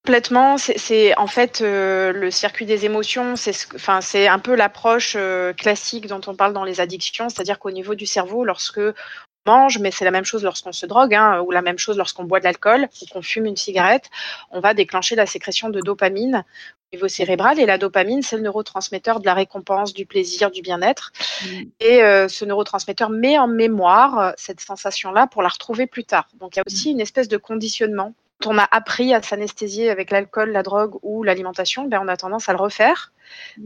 Complètement, 0.04 0.58
c'est 0.58 1.16
en 1.18 1.28
fait 1.28 1.62
euh, 1.62 2.12
le 2.12 2.32
circuit 2.32 2.66
des 2.66 2.86
émotions, 2.86 3.36
c'est 3.36 3.54
enfin 3.76 4.02
c'est 4.02 4.28
un 4.28 4.40
peu 4.40 4.56
l'approche 4.56 5.14
euh, 5.16 5.54
classique 5.54 6.08
dont 6.08 6.22
on 6.26 6.36
parle 6.36 6.54
dans 6.54 6.64
les 6.64 6.82
addictions, 6.82 7.30
c'est-à-dire 7.30 7.60
qu'au 7.60 7.70
niveau 7.70 7.94
du 7.94 8.08
cerveau, 8.08 8.44
lorsque 8.44 8.80
on 8.80 9.52
mange, 9.52 9.78
mais 9.78 9.92
c'est 9.92 10.04
la 10.04 10.10
même 10.10 10.26
chose 10.26 10.44
lorsqu'on 10.44 10.72
se 10.72 10.88
drogue, 10.88 11.14
hein, 11.14 11.42
ou 11.42 11.52
la 11.52 11.62
même 11.62 11.78
chose 11.78 11.98
lorsqu'on 11.98 12.24
boit 12.24 12.40
de 12.40 12.46
l'alcool 12.46 12.90
ou 13.00 13.06
qu'on 13.14 13.22
fume 13.22 13.46
une 13.46 13.58
cigarette, 13.58 14.10
on 14.50 14.60
va 14.60 14.74
déclencher 14.74 15.16
la 15.16 15.28
sécrétion 15.28 15.70
de 15.70 15.80
dopamine 15.82 16.46
au 16.92 16.96
niveau 16.96 17.08
cérébral 17.08 17.60
et 17.60 17.68
la 17.68 17.78
dopamine, 17.78 18.24
c'est 18.24 18.38
le 18.38 18.42
neurotransmetteur 18.42 19.20
de 19.20 19.26
la 19.28 19.36
récompense, 19.36 19.94
du 19.94 20.08
plaisir, 20.08 20.50
du 20.50 20.64
bien-être. 20.64 21.12
Mmh. 21.46 21.62
Et 21.80 22.02
euh, 22.02 22.28
ce 22.28 22.44
neurotransmetteur 22.44 23.12
met 23.12 23.38
en 23.38 23.48
mémoire 23.48 24.34
cette 24.36 24.62
sensation-là 24.62 25.28
pour 25.28 25.44
la 25.44 25.50
retrouver 25.50 25.86
plus 25.86 26.06
tard. 26.06 26.28
Donc 26.40 26.56
il 26.56 26.58
y 26.58 26.62
a 26.62 26.64
aussi 26.66 26.90
une 26.90 27.02
espèce 27.02 27.28
de 27.28 27.38
conditionnement 27.38 28.16
on 28.46 28.58
a 28.58 28.68
appris 28.72 29.14
à 29.14 29.22
s'anesthésier 29.22 29.90
avec 29.90 30.12
l'alcool, 30.12 30.52
la 30.52 30.64
drogue 30.64 30.98
ou 31.02 31.24
l'alimentation, 31.24 31.88
ben 31.88 32.02
on 32.04 32.08
a 32.08 32.18
tendance 32.18 32.50
à 32.50 32.54
le 32.54 32.60
refaire 32.60 33.12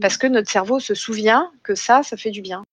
parce 0.00 0.16
que 0.16 0.26
notre 0.26 0.50
cerveau 0.50 0.80
se 0.80 0.94
souvient 0.94 1.50
que 1.62 1.74
ça, 1.74 2.02
ça 2.02 2.16
fait 2.16 2.30
du 2.30 2.42
bien. 2.42 2.64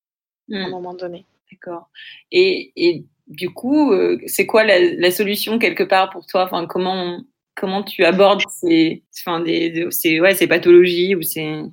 à 0.51 0.55
un 0.55 0.67
hmm. 0.67 0.71
moment 0.71 0.93
donné. 0.93 1.25
D'accord. 1.51 1.89
Et, 2.31 2.71
et, 2.75 3.05
du 3.27 3.51
coup, 3.51 3.93
euh, 3.93 4.19
c'est 4.27 4.45
quoi 4.45 4.63
la, 4.63 4.79
la, 4.79 5.11
solution 5.11 5.59
quelque 5.59 5.83
part 5.83 6.09
pour 6.09 6.25
toi? 6.25 6.43
Enfin, 6.43 6.65
comment, 6.65 7.21
comment 7.55 7.83
tu 7.83 8.03
abordes 8.03 8.41
ces, 8.49 9.03
enfin, 9.19 9.39
des, 9.39 9.87
ces, 9.91 10.19
ouais, 10.19 10.35
ces 10.35 10.47
pathologies 10.47 11.15
ou 11.15 11.21
ces. 11.21 11.63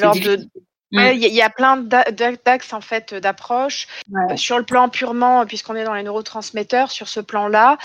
il 0.00 1.16
y, 1.18 1.42
a 1.42 1.50
plein 1.50 1.76
d'axes 1.76 2.72
en 2.72 2.80
fait 2.80 3.14
d'approche. 3.14 3.88
Sur 4.36 4.58
le 4.58 4.64
plan 4.64 4.88
purement, 4.88 5.44
puisqu'on 5.44 5.74
est 5.74 5.84
dans 5.84 5.94
les 5.94 6.02
neurotransmetteurs, 6.02 6.90
sur 6.90 7.08
ce 7.08 7.20
plan-là, 7.20 7.78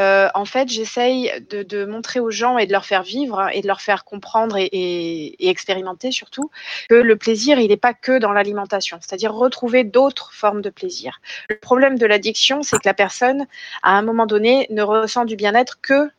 euh, 0.00 0.28
en 0.34 0.46
fait, 0.46 0.68
j'essaye 0.68 1.30
de, 1.50 1.84
montrer 1.84 2.20
aux 2.20 2.30
gens 2.30 2.56
et 2.56 2.66
de 2.66 2.72
leur 2.72 2.86
faire 2.86 3.02
vivre 3.02 3.48
et 3.52 3.60
de 3.60 3.66
leur 3.66 3.80
faire 3.80 4.04
comprendre 4.04 4.56
et, 4.58 5.48
expérimenter 5.50 6.10
surtout 6.10 6.50
que 6.88 6.94
le 6.94 7.16
plaisir, 7.16 7.58
il 7.58 7.68
n'est 7.68 7.76
pas 7.76 7.92
que 7.92 8.18
dans 8.18 8.32
l'alimentation, 8.32 8.98
c'est-à-dire 9.00 9.34
retrouver 9.34 9.84
d'autres 9.84 10.32
formes 10.32 10.62
de 10.62 10.70
plaisir. 10.70 11.20
Le 11.50 11.58
problème 11.58 11.98
de 11.98 12.06
l'addiction, 12.06 12.62
c'est 12.62 12.78
que 12.78 12.86
la 12.88 12.94
personne, 12.94 13.46
à 13.82 13.98
un 13.98 14.02
moment 14.02 14.26
donné, 14.26 14.66
ne 14.70 14.82
ressent 14.82 15.26
du 15.26 15.36
bien-être 15.36 15.80
que 15.82 16.10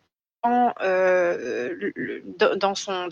dans, 0.43 0.73
euh, 0.81 1.91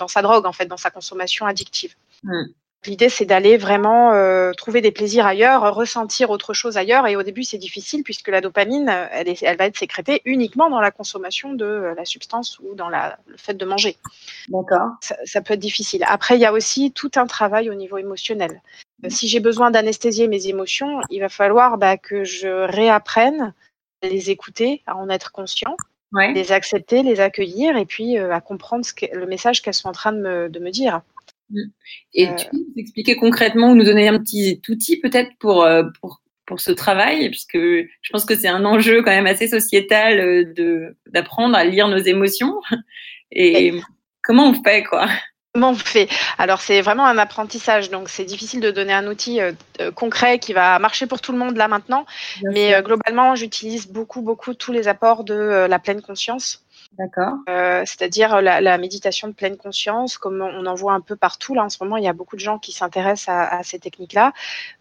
sa 0.08 0.22
drogue, 0.22 0.46
en 0.46 0.54
fait, 0.54 0.66
dans 0.66 0.78
sa 0.78 0.92
consommation 0.92 1.46
addictive. 1.46 1.96
Mmh. 2.24 2.44
L'idée, 2.86 3.10
c'est 3.10 3.26
d'aller 3.26 3.58
vraiment 3.58 4.14
euh, 4.14 4.54
trouver 4.54 4.80
des 4.80 4.92
plaisirs 4.92 5.26
ailleurs, 5.26 5.76
ressentir 5.76 6.30
autre 6.30 6.54
chose 6.54 6.78
ailleurs. 6.78 7.08
Et 7.08 7.18
au 7.18 7.24
début, 7.24 7.44
c'est 7.44 7.58
difficile 7.58 8.04
puisque 8.04 8.30
la 8.30 8.40
dopamine, 8.40 8.88
elle, 9.12 9.28
est, 9.28 9.44
elle, 9.44 9.58
va 9.58 9.66
être 9.66 9.78
sécrétée 9.78 10.22
uniquement 10.24 10.70
dans 10.70 10.80
la 10.80 10.90
consommation 10.90 11.52
de 11.52 11.66
euh, 11.66 11.94
la 11.94 12.06
substance 12.06 12.58
ou 12.60 12.76
dans 12.76 12.88
la, 12.88 13.18
le 13.28 13.36
fait 13.36 13.56
de 13.56 13.66
manger. 13.66 13.98
D'accord. 14.48 14.92
Ça, 15.02 15.18
ça, 15.26 15.42
peut 15.42 15.56
être 15.56 15.60
difficile. 15.60 16.06
Après, 16.08 16.38
il 16.38 16.42
y 16.42 16.46
a 16.46 16.54
aussi 16.54 16.94
tout 16.94 17.12
un 17.18 17.28
travail 17.28 17.70
au 17.70 17.74
niveau 17.74 17.98
émotionnel. 17.98 18.62
Euh, 19.04 19.10
si 19.10 19.28
j'ai 19.28 19.42
besoin 19.42 19.72
d'anesthésier 19.72 20.30
mes 20.30 20.48
émotions, 20.48 21.02
il 21.10 21.20
va 21.20 21.30
falloir 21.30 21.78
bah, 21.78 21.98
que 21.98 22.24
je 22.24 22.48
réapprenne 22.48 23.54
à 24.02 24.08
les 24.08 24.30
écouter, 24.30 24.84
à 24.88 24.96
en 24.96 25.10
être 25.10 25.34
conscient. 25.34 25.76
Ouais. 26.12 26.34
les 26.34 26.52
accepter, 26.52 27.04
les 27.04 27.20
accueillir 27.20 27.78
et 27.78 27.86
puis 27.86 28.18
à 28.18 28.42
comprendre 28.42 28.84
ce 28.84 28.96
que, 28.96 29.06
le 29.14 29.28
message 29.28 29.62
qu'elles 29.62 29.76
sont 29.76 29.90
en 29.90 29.92
train 29.92 30.12
de 30.12 30.18
me, 30.18 30.50
de 30.50 30.58
me 30.60 30.72
dire. 30.72 31.04
Mm. 31.50 31.62
Et 32.14 32.28
euh. 32.28 32.36
tu 32.36 32.46
peux 32.50 32.58
nous 32.58 32.74
expliquer 32.78 33.16
concrètement 33.16 33.72
ou 33.72 33.76
nous 33.76 33.84
donner 33.84 34.08
un 34.08 34.20
petit 34.20 34.62
outil 34.70 35.00
peut-être 35.00 35.32
pour, 35.40 35.64
euh, 35.64 35.84
pour, 36.00 36.22
pour 36.46 36.60
ce 36.60 36.72
travail, 36.72 37.30
puisque 37.30 37.58
je 37.58 38.12
pense 38.12 38.26
que 38.26 38.36
c'est 38.36 38.48
un 38.48 38.66
enjeu 38.66 39.02
quand 39.02 39.12
même 39.12 39.28
assez 39.28 39.48
sociétal 39.48 40.20
euh, 40.20 40.54
de 40.56 40.98
d'apprendre 41.08 41.56
à 41.56 41.64
lire 41.64 41.88
nos 41.88 41.98
émotions. 41.98 42.60
Et 43.32 43.80
comment 44.24 44.50
on 44.50 44.64
fait 44.64 44.84
quoi? 44.84 45.08
Comment 45.54 45.72
on 45.72 45.76
fait? 45.76 46.08
Alors 46.38 46.62
c'est 46.62 46.82
vraiment 46.82 47.06
un 47.06 47.18
apprentissage, 47.18 47.90
donc 47.90 48.10
c'est 48.10 48.26
difficile 48.26 48.60
de 48.60 48.72
donner 48.72 48.94
un 48.94 49.08
outil 49.08 49.40
concret 49.96 50.40
qui 50.40 50.54
va 50.54 50.80
marcher 50.80 51.06
pour 51.06 51.22
tout 51.22 51.32
le 51.32 51.38
monde 51.38 51.58
là 51.58 51.68
maintenant. 51.68 52.06
mais 52.44 52.82
globalement, 52.84 53.36
j'utilise 53.36 53.88
beaucoup 53.88 54.22
beaucoup 54.22 54.56
tous 54.56 54.72
les 54.72 54.88
apports 54.88 55.24
de 55.24 55.68
la 55.68 55.80
pleine 55.80 56.02
conscience. 56.02 56.64
D'accord. 56.98 57.36
Euh, 57.48 57.84
c'est-à-dire 57.86 58.42
la, 58.42 58.78
méditation 58.78 59.28
de 59.28 59.34
pleine 59.34 59.58
conscience, 59.58 60.18
comme 60.18 60.42
on 60.42 60.66
en 60.66 60.74
voit 60.74 60.94
un 60.94 61.02
peu 61.02 61.16
partout. 61.16 61.54
Là, 61.54 61.64
en 61.64 61.70
ce 61.70 61.82
moment, 61.82 61.98
il 61.98 62.04
y 62.04 62.08
a 62.08 62.14
beaucoup 62.14 62.36
de 62.36 62.42
gens 62.42 62.58
qui 62.58 62.72
s'intéressent 62.72 63.30
à, 63.30 63.64
ces 63.64 63.80
techniques-là. 63.80 64.34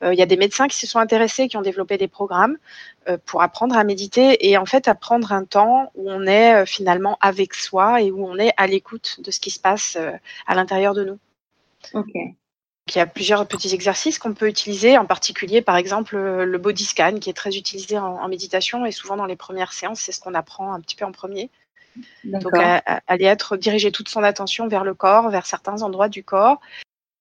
Euh, 0.02 0.14
il 0.14 0.18
y 0.18 0.22
a 0.22 0.26
des 0.26 0.36
médecins 0.36 0.68
qui 0.68 0.76
se 0.76 0.86
sont 0.86 0.98
intéressés, 0.98 1.48
qui 1.48 1.56
ont 1.56 1.62
développé 1.62 1.98
des 1.98 2.08
programmes 2.08 2.56
euh, 3.08 3.18
pour 3.24 3.42
apprendre 3.42 3.76
à 3.76 3.84
méditer 3.84 4.48
et 4.48 4.56
en 4.56 4.64
fait 4.64 4.88
apprendre 4.88 5.32
un 5.32 5.44
temps 5.44 5.92
où 5.94 6.10
on 6.10 6.26
est 6.26 6.64
finalement 6.66 7.18
avec 7.20 7.54
soi 7.54 8.02
et 8.02 8.10
où 8.10 8.26
on 8.26 8.36
est 8.36 8.52
à 8.56 8.66
l'écoute 8.66 9.20
de 9.20 9.30
ce 9.30 9.38
qui 9.38 9.50
se 9.50 9.60
passe 9.60 9.96
à 10.46 10.54
l'intérieur 10.54 10.94
de 10.94 11.04
nous. 11.04 11.18
Ok. 11.92 12.10
Il 12.14 12.96
y 12.96 13.00
a 13.00 13.06
plusieurs 13.06 13.46
petits 13.46 13.74
exercices 13.74 14.18
qu'on 14.18 14.32
peut 14.32 14.48
utiliser, 14.48 14.96
en 14.96 15.04
particulier 15.04 15.60
par 15.60 15.76
exemple 15.76 16.16
le 16.16 16.58
body 16.58 16.84
scan 16.84 17.18
qui 17.20 17.28
est 17.28 17.34
très 17.34 17.56
utilisé 17.56 17.98
en 17.98 18.26
méditation 18.28 18.86
et 18.86 18.92
souvent 18.92 19.16
dans 19.16 19.26
les 19.26 19.36
premières 19.36 19.74
séances, 19.74 20.00
c'est 20.00 20.12
ce 20.12 20.20
qu'on 20.20 20.34
apprend 20.34 20.72
un 20.72 20.80
petit 20.80 20.96
peu 20.96 21.04
en 21.04 21.12
premier. 21.12 21.50
Donc, 22.24 22.52
aller 22.54 23.24
être 23.24 23.56
diriger 23.56 23.90
toute 23.92 24.08
son 24.08 24.22
attention 24.22 24.68
vers 24.68 24.84
le 24.84 24.94
corps, 24.94 25.30
vers 25.30 25.46
certains 25.46 25.82
endroits 25.82 26.08
du 26.08 26.22
corps, 26.22 26.60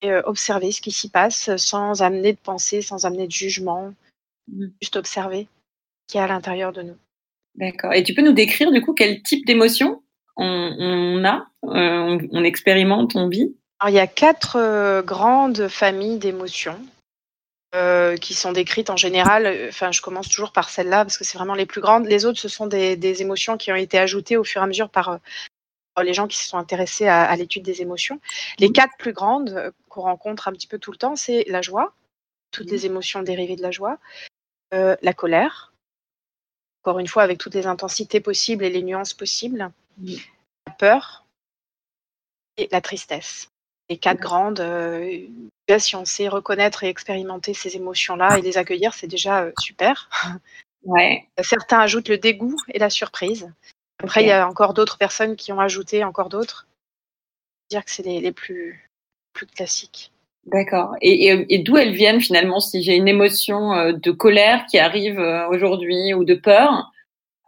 et 0.01 0.11
euh, 0.11 0.21
observer 0.25 0.71
ce 0.71 0.81
qui 0.81 0.91
s'y 0.91 1.09
passe 1.09 1.55
sans 1.57 2.01
amener 2.01 2.33
de 2.33 2.37
pensée, 2.37 2.81
sans 2.81 3.05
amener 3.05 3.27
de 3.27 3.31
jugement, 3.31 3.93
mmh. 4.47 4.65
juste 4.81 4.95
observer 4.95 5.47
ce 6.07 6.13
qui 6.13 6.17
est 6.17 6.21
à 6.21 6.27
l'intérieur 6.27 6.71
de 6.71 6.83
nous. 6.83 6.97
D'accord. 7.55 7.93
Et 7.93 8.03
tu 8.03 8.13
peux 8.13 8.21
nous 8.21 8.33
décrire 8.33 8.71
du 8.71 8.81
coup 8.81 8.93
quel 8.93 9.23
type 9.23 9.45
d'émotion 9.45 10.03
on, 10.35 11.23
a, 11.25 11.47
euh, 11.63 12.27
on, 12.31 12.43
expérimente, 12.43 13.15
on 13.15 13.27
vit? 13.27 13.55
Alors, 13.79 13.89
il 13.89 13.95
y 13.95 13.99
a 13.99 14.05
quatre 14.05 14.57
euh, 14.57 15.01
grandes 15.01 15.67
familles 15.67 16.19
d'émotions. 16.19 16.79
Euh, 17.77 18.17
qui 18.17 18.33
sont 18.33 18.53
décrites 18.53 18.89
en 18.89 18.97
général. 18.97 19.45
Euh, 19.45 19.67
enfin, 19.69 19.91
je 19.91 20.01
commence 20.01 20.29
toujours 20.29 20.51
par 20.51 20.69
celle-là 20.69 21.05
parce 21.05 21.15
que 21.15 21.23
c'est 21.23 21.37
vraiment 21.37 21.53
les 21.53 21.67
plus 21.67 21.79
grandes. 21.79 22.07
Les 22.07 22.25
autres, 22.25 22.39
ce 22.39 22.47
sont 22.47 22.65
des, 22.65 23.21
émotions 23.21 23.55
qui 23.55 23.71
ont 23.71 23.75
été 23.75 23.99
ajoutées 23.99 24.35
au 24.35 24.43
fur 24.43 24.61
et 24.61 24.63
à 24.63 24.67
mesure 24.67 24.89
par, 24.89 25.09
euh, 25.09 26.03
les 26.03 26.15
gens 26.15 26.27
qui 26.27 26.37
se 26.37 26.47
sont 26.47 26.57
intéressés 26.57 27.07
à, 27.07 27.35
l'étude 27.35 27.61
des 27.61 27.83
émotions. 27.83 28.19
Les 28.57 28.71
quatre 28.71 28.97
plus 28.97 29.13
grandes 29.13 29.71
qu'on 29.89 30.01
rencontre 30.01 30.47
un 30.47 30.53
petit 30.53 30.65
peu 30.65 30.79
tout 30.79 30.91
le 30.91 30.97
temps, 30.97 31.15
c'est 31.15 31.45
la 31.49 31.61
joie, 31.61 31.93
toutes 32.51 32.71
les 32.71 32.87
émotions 32.87 33.21
dérivées 33.21 33.55
de 33.55 33.63
la 33.63 33.71
joie, 33.71 33.97
la 34.71 35.13
colère, 35.13 35.73
encore 36.83 36.99
une 36.99 37.07
fois 37.07 37.23
avec 37.23 37.39
toutes 37.39 37.55
les 37.55 37.65
intensités 37.65 38.21
possibles 38.21 38.63
et 38.63 38.69
les 38.69 38.83
nuances 38.83 39.15
possibles, 39.15 39.71
la 40.03 40.73
peur 40.73 41.25
et 42.57 42.69
la 42.71 42.81
tristesse 42.81 43.49
les 43.89 43.97
quatre 43.97 44.19
grandes. 44.19 44.59
Euh, 44.59 45.27
si 45.79 45.95
on 45.95 46.05
sait 46.05 46.27
reconnaître 46.27 46.83
et 46.83 46.89
expérimenter 46.89 47.53
ces 47.53 47.75
émotions-là 47.75 48.37
et 48.37 48.41
les 48.41 48.57
accueillir, 48.57 48.93
c'est 48.93 49.07
déjà 49.07 49.43
euh, 49.43 49.51
super. 49.59 50.09
Ouais. 50.83 51.27
Certains 51.41 51.79
ajoutent 51.79 52.07
le 52.07 52.17
dégoût 52.17 52.55
et 52.69 52.79
la 52.79 52.89
surprise. 52.89 53.51
Après, 54.01 54.23
il 54.23 54.27
y 54.27 54.31
a 54.31 54.47
encore 54.47 54.73
d'autres 54.73 54.97
personnes 54.97 55.35
qui 55.35 55.51
ont 55.51 55.59
ajouté 55.59 56.03
encore 56.03 56.29
d'autres. 56.29 56.67
Dire 57.69 57.83
que 57.83 57.91
c'est 57.91 58.03
les, 58.03 58.31
plus, 58.31 58.89
plus 59.33 59.47
classiques. 59.47 60.13
D'accord. 60.45 60.95
Et, 61.01 61.57
d'où 61.59 61.75
elles 61.75 61.93
viennent 61.93 62.21
finalement 62.21 62.61
Si 62.61 62.83
j'ai 62.83 62.95
une 62.95 63.09
émotion 63.09 63.73
euh, 63.73 63.91
de 63.91 64.11
colère 64.11 64.65
qui 64.67 64.79
arrive 64.79 65.19
aujourd'hui 65.49 66.13
ou 66.13 66.23
de 66.23 66.35
peur, 66.35 66.91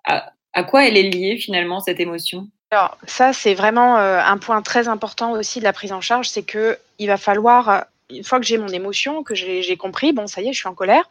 à 0.03 0.63
quoi 0.63 0.85
elle 0.85 0.97
est 0.97 1.09
liée 1.09 1.37
finalement 1.37 1.79
cette 1.79 1.99
émotion? 1.99 2.49
Alors 2.71 2.97
ça, 3.07 3.33
c'est 3.33 3.55
vraiment 3.55 3.97
euh, 3.97 4.19
un 4.23 4.37
point 4.37 4.61
très 4.61 4.87
important 4.87 5.31
aussi 5.31 5.59
de 5.59 5.63
la 5.63 5.73
prise 5.73 5.91
en 5.91 6.01
charge, 6.01 6.29
c'est 6.29 6.43
que 6.43 6.77
il 6.99 7.07
va 7.07 7.17
falloir, 7.17 7.69
euh, 7.69 7.79
une 8.11 8.23
fois 8.23 8.39
que 8.39 8.45
j'ai 8.45 8.59
mon 8.59 8.67
émotion, 8.67 9.23
que 9.23 9.33
j'ai 9.33 9.77
compris, 9.77 10.13
bon 10.13 10.27
ça 10.27 10.41
y 10.41 10.49
est, 10.49 10.53
je 10.53 10.59
suis 10.59 10.67
en 10.67 10.75
colère, 10.75 11.09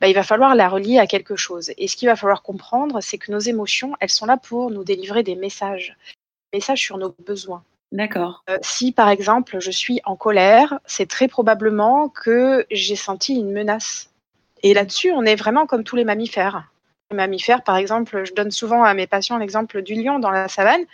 bah, 0.00 0.06
il 0.06 0.14
va 0.14 0.22
falloir 0.22 0.54
la 0.54 0.68
relier 0.68 0.98
à 0.98 1.08
quelque 1.08 1.34
chose. 1.34 1.72
Et 1.78 1.88
ce 1.88 1.96
qu'il 1.96 2.08
va 2.08 2.14
falloir 2.14 2.42
comprendre, 2.42 3.00
c'est 3.00 3.18
que 3.18 3.32
nos 3.32 3.40
émotions, 3.40 3.94
elles 3.98 4.10
sont 4.10 4.26
là 4.26 4.36
pour 4.36 4.70
nous 4.70 4.84
délivrer 4.84 5.24
des 5.24 5.34
messages, 5.34 5.96
des 6.52 6.58
messages 6.58 6.80
sur 6.80 6.96
nos 6.96 7.14
besoins. 7.26 7.64
D'accord. 7.90 8.44
Euh, 8.48 8.58
si 8.62 8.92
par 8.92 9.08
exemple 9.08 9.58
je 9.58 9.72
suis 9.72 10.00
en 10.04 10.14
colère, 10.14 10.78
c'est 10.86 11.08
très 11.08 11.26
probablement 11.26 12.08
que 12.08 12.66
j'ai 12.70 12.94
senti 12.94 13.34
une 13.34 13.50
menace. 13.50 14.10
Et 14.62 14.74
là-dessus, 14.74 15.10
on 15.10 15.24
est 15.24 15.34
vraiment 15.34 15.66
comme 15.66 15.82
tous 15.82 15.96
les 15.96 16.04
mammifères 16.04 16.70
mammifères, 17.14 17.62
par 17.62 17.76
exemple, 17.76 18.24
je 18.24 18.32
donne 18.32 18.50
souvent 18.50 18.84
à 18.84 18.94
mes 18.94 19.06
patients 19.06 19.38
l'exemple 19.38 19.82
du 19.82 19.94
lion 19.94 20.18
dans 20.18 20.30
la 20.30 20.48
savane, 20.48 20.84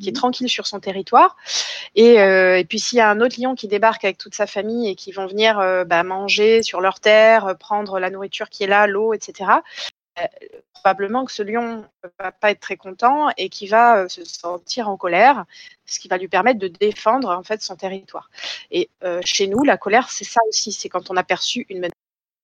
qui 0.00 0.08
est 0.08 0.12
mhm. 0.12 0.16
tranquille 0.16 0.48
sur 0.48 0.66
son 0.66 0.80
territoire. 0.80 1.36
Et, 1.94 2.20
euh, 2.20 2.58
et 2.58 2.64
puis 2.64 2.78
s'il 2.78 2.98
y 2.98 3.00
a 3.00 3.10
un 3.10 3.20
autre 3.20 3.40
lion 3.40 3.54
qui 3.54 3.68
débarque 3.68 4.04
avec 4.04 4.18
toute 4.18 4.34
sa 4.34 4.46
famille 4.46 4.88
et 4.88 4.94
qui 4.94 5.12
vont 5.12 5.26
venir 5.26 5.58
euh, 5.58 5.84
bah, 5.84 6.02
manger 6.02 6.62
sur 6.62 6.80
leur 6.80 7.00
terre, 7.00 7.46
euh, 7.46 7.54
prendre 7.54 7.98
la 7.98 8.10
nourriture 8.10 8.48
qui 8.48 8.64
est 8.64 8.68
là, 8.68 8.86
l'eau, 8.86 9.14
etc., 9.14 9.50
probablement 10.74 11.24
que 11.24 11.32
ce 11.32 11.42
lion 11.42 11.84
va 12.20 12.30
pas 12.30 12.52
être 12.52 12.60
très 12.60 12.76
content 12.76 13.30
et 13.36 13.48
qui 13.48 13.66
va 13.66 14.08
se 14.08 14.24
sentir 14.24 14.88
en 14.88 14.96
colère, 14.96 15.44
ce 15.86 15.98
qui 15.98 16.06
va 16.06 16.18
lui 16.18 16.28
permettre 16.28 16.60
de 16.60 16.68
défendre 16.68 17.30
en 17.30 17.42
fait 17.42 17.62
son 17.62 17.74
territoire. 17.74 18.30
Et 18.70 18.88
chez 19.24 19.48
nous, 19.48 19.64
la 19.64 19.76
colère, 19.76 20.10
c'est 20.10 20.22
ça 20.22 20.40
aussi, 20.48 20.70
c'est 20.70 20.88
quand 20.88 21.10
on 21.10 21.16
a 21.16 21.24
perçu 21.24 21.66
une 21.68 21.78
menace 21.78 21.90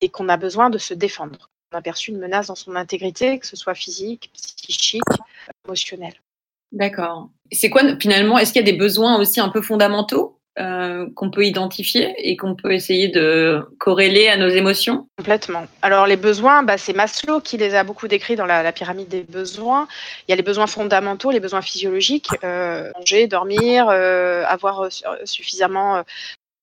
et 0.00 0.08
qu'on 0.08 0.28
a 0.28 0.37
besoin 0.37 0.68
de 0.68 0.78
se 0.78 0.94
défendre 0.94 1.49
on 1.72 1.78
a 1.78 1.82
perçu 1.82 2.10
une 2.10 2.18
menace 2.18 2.48
dans 2.48 2.54
son 2.54 2.74
intégrité, 2.76 3.38
que 3.38 3.46
ce 3.46 3.56
soit 3.56 3.74
physique, 3.74 4.30
psychique, 4.34 5.02
émotionnelle. 5.64 6.14
D'accord. 6.72 7.28
C'est 7.50 7.70
quoi 7.70 7.82
finalement 8.00 8.38
Est-ce 8.38 8.52
qu'il 8.52 8.64
y 8.64 8.68
a 8.68 8.72
des 8.72 8.78
besoins 8.78 9.18
aussi 9.18 9.40
un 9.40 9.48
peu 9.48 9.60
fondamentaux 9.60 10.38
euh, 10.58 11.08
qu'on 11.14 11.30
peut 11.30 11.44
identifier 11.44 12.14
et 12.18 12.36
qu'on 12.36 12.54
peut 12.54 12.72
essayer 12.72 13.08
de 13.08 13.60
corréler 13.78 14.28
à 14.28 14.36
nos 14.36 14.48
émotions? 14.48 15.08
Complètement. 15.16 15.66
Alors 15.82 16.06
les 16.06 16.16
besoins, 16.16 16.62
bah, 16.62 16.78
c'est 16.78 16.92
Maslow 16.92 17.40
qui 17.40 17.56
les 17.56 17.74
a 17.74 17.82
beaucoup 17.82 18.08
décrits 18.08 18.36
dans 18.36 18.46
la, 18.46 18.72
pyramide 18.72 19.08
des 19.08 19.22
besoins. 19.22 19.88
Il 20.26 20.30
y 20.30 20.32
a 20.32 20.36
les 20.36 20.42
besoins 20.42 20.66
fondamentaux, 20.66 21.30
les 21.30 21.40
besoins 21.40 21.62
physiologiques, 21.62 22.28
euh, 22.44 22.90
manger, 22.96 23.26
dormir, 23.26 23.88
euh, 23.88 24.44
avoir 24.46 24.88
suffisamment 25.24 26.04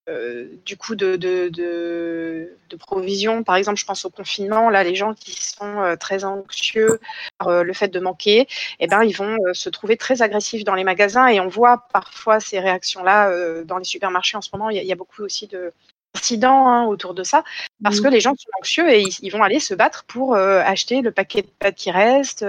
euh, 0.09 0.47
du 0.65 0.77
coup 0.77 0.95
de, 0.95 1.17
de, 1.17 1.49
de, 1.49 2.75
provision. 2.77 3.43
Par 3.43 3.57
exemple, 3.57 3.77
je 3.77 3.85
pense 3.85 4.05
au 4.05 4.09
confinement, 4.09 4.69
là, 4.69 4.83
les 4.83 4.95
gens 4.95 5.13
qui 5.13 5.33
sont 5.33 5.81
euh, 5.81 5.97
très 5.97 6.23
anxieux 6.23 7.01
par 7.37 7.49
euh, 7.49 7.63
le 7.63 7.73
fait 7.73 7.89
de 7.89 7.99
manquer, 7.99 8.47
eh 8.79 8.87
ben, 8.87 9.03
ils 9.03 9.15
vont 9.15 9.35
se 9.51 9.69
trouver 9.69 9.97
très 9.97 10.21
agressifs 10.21 10.63
dans 10.63 10.75
les 10.75 10.85
magasins 10.85 11.27
et 11.27 11.41
on 11.41 11.49
voit 11.49 11.87
parfois 11.91 12.39
ces 12.39 12.59
réactions-là 12.59 13.63
dans 13.63 13.77
les 13.77 13.83
supermarchés 13.83 14.37
en 14.37 14.41
ce 14.41 14.49
moment. 14.53 14.69
Il 14.69 14.81
y, 14.81 14.91
a, 14.91 14.95
beaucoup 14.95 15.23
aussi 15.23 15.47
de 15.47 15.73
incidents 16.15 16.67
hein, 16.67 16.85
autour 16.85 17.13
de 17.13 17.23
ça, 17.23 17.43
parce 17.83 17.99
que 17.99 18.07
les 18.07 18.21
gens 18.21 18.33
sont 18.37 18.49
anxieux 18.59 18.89
et 18.89 19.03
ils, 19.21 19.29
vont 19.29 19.43
aller 19.43 19.59
se 19.59 19.73
battre 19.73 20.05
pour 20.05 20.35
acheter 20.35 21.01
le 21.01 21.11
paquet 21.11 21.41
de 21.41 21.49
pâtes 21.59 21.75
qui 21.75 21.91
reste. 21.91 22.45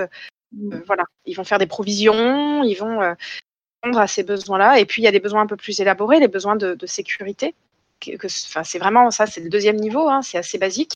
voilà, 0.87 1.05
ils 1.27 1.35
vont 1.35 1.45
faire 1.45 1.59
des 1.59 1.67
provisions, 1.67 2.63
ils 2.63 2.77
vont 2.77 3.17
à 3.83 4.07
ces 4.07 4.23
besoins-là. 4.23 4.79
Et 4.81 4.87
puis 4.87 5.03
il 5.03 5.05
y 5.05 5.09
a 5.09 5.13
des 5.13 5.21
besoins 5.21 5.43
un 5.43 5.47
peu 5.47 5.57
plus 5.57 5.81
élaborés, 5.81 6.21
les 6.21 6.29
besoins 6.29 6.57
de, 6.57 6.77
sécurité. 6.87 7.55
Que, 8.01 8.29
c'est 8.29 8.79
vraiment 8.79 9.11
ça, 9.11 9.27
c'est 9.27 9.41
le 9.41 9.51
deuxième 9.51 9.77
niveau, 9.77 10.09
hein, 10.09 10.23
c'est 10.23 10.39
assez 10.39 10.59
basique 10.59 10.93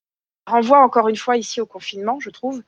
renvoie 0.46 0.78
encore 0.78 1.08
une 1.08 1.16
fois 1.16 1.36
ici 1.36 1.60
au 1.60 1.66
confinement, 1.66 2.18
je 2.20 2.30
trouve, 2.30 2.62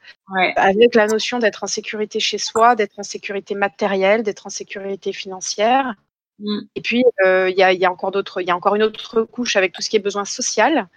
avec 0.57 0.95
la 0.95 1.07
notion 1.07 1.39
d'être 1.39 1.65
en 1.65 1.67
sécurité 1.67 2.21
chez 2.21 2.39
soi, 2.39 2.77
d'être 2.77 2.99
en 2.99 3.03
sécurité 3.03 3.55
matérielle, 3.55 4.23
d'être 4.23 4.47
en 4.47 4.51
sécurité 4.51 5.13
financière. 5.13 5.95
Mm. 6.39 6.61
Et 6.75 6.81
puis, 6.81 7.05
euh, 7.25 7.51
il 7.51 7.57
y, 7.57 7.85
a, 7.85 7.91
encore 7.91 8.11
d'autres, 8.11 8.41
il 8.41 8.47
y 8.47 8.51
a 8.51 8.57
encore 8.57 8.75
une 8.77 8.83
autre 8.83 9.23
couche 9.23 9.57
avec 9.57 9.73
tout 9.73 9.83
ce 9.83 9.91
qui 9.91 9.97
est 9.97 10.01
besoin 10.01 10.25
social. 10.25 10.89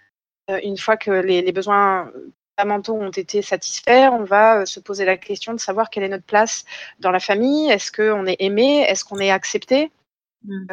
Euh, 0.49 0.59
une 0.63 0.77
fois 0.77 0.97
que 0.97 1.11
les, 1.11 1.51
besoins 1.51 2.11
fondamentaux 2.57 2.95
ont 2.95 3.11
été 3.11 3.41
satisfaits, 3.41 4.09
on 4.11 4.23
va 4.23 4.61
euh, 4.61 4.65
se 4.65 4.79
poser 4.79 5.05
la 5.05 5.17
question 5.17 5.53
de 5.53 5.59
savoir 5.59 5.89
quelle 5.89 6.03
est 6.03 6.09
notre 6.09 6.25
place 6.25 6.65
dans 6.99 7.11
la 7.11 7.19
famille. 7.19 7.69
Est-ce 7.69 7.91
qu'on 7.91 8.25
est 8.25 8.37
aimé? 8.39 8.85
Est-ce 8.87 9.05
qu'on 9.05 9.19
est 9.19 9.31
accepté? 9.31 9.91
Mm. 10.43 10.65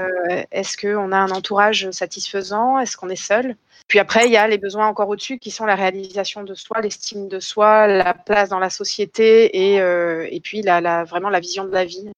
Est-ce 0.51 0.77
qu'on 0.77 1.13
a 1.13 1.17
un 1.17 1.31
entourage 1.31 1.91
satisfaisant? 1.91 2.79
Est-ce 2.79 2.97
qu'on 2.97 3.09
est 3.09 3.17
seul? 3.17 3.57
Puis 3.89 3.99
après, 3.99 4.27
il 4.27 4.33
y 4.33 4.37
a 4.37 4.47
les 4.49 4.59
besoins 4.59 4.87
encore 4.87 5.09
au-dessus 5.09 5.39
qui 5.39 5.51
sont 5.51 5.67
la 5.67 5.75
réalisation 5.75 6.43
de 6.43 6.55
soi, 6.55 6.81
l'estime 6.81 7.29
de 7.29 7.41
soi, 7.41 7.87
la 7.87 8.15
place 8.15 8.49
dans 8.49 8.59
la 8.59 8.71
société 8.71 9.73
et, 9.73 9.81
euh, 9.81 10.27
et 10.31 10.41
puis 10.41 10.63
la, 10.63 11.05
vraiment 11.05 11.29
la 11.29 11.41
vision 11.41 11.65
de 11.65 11.73
la 11.73 11.85
vie. 11.85 12.11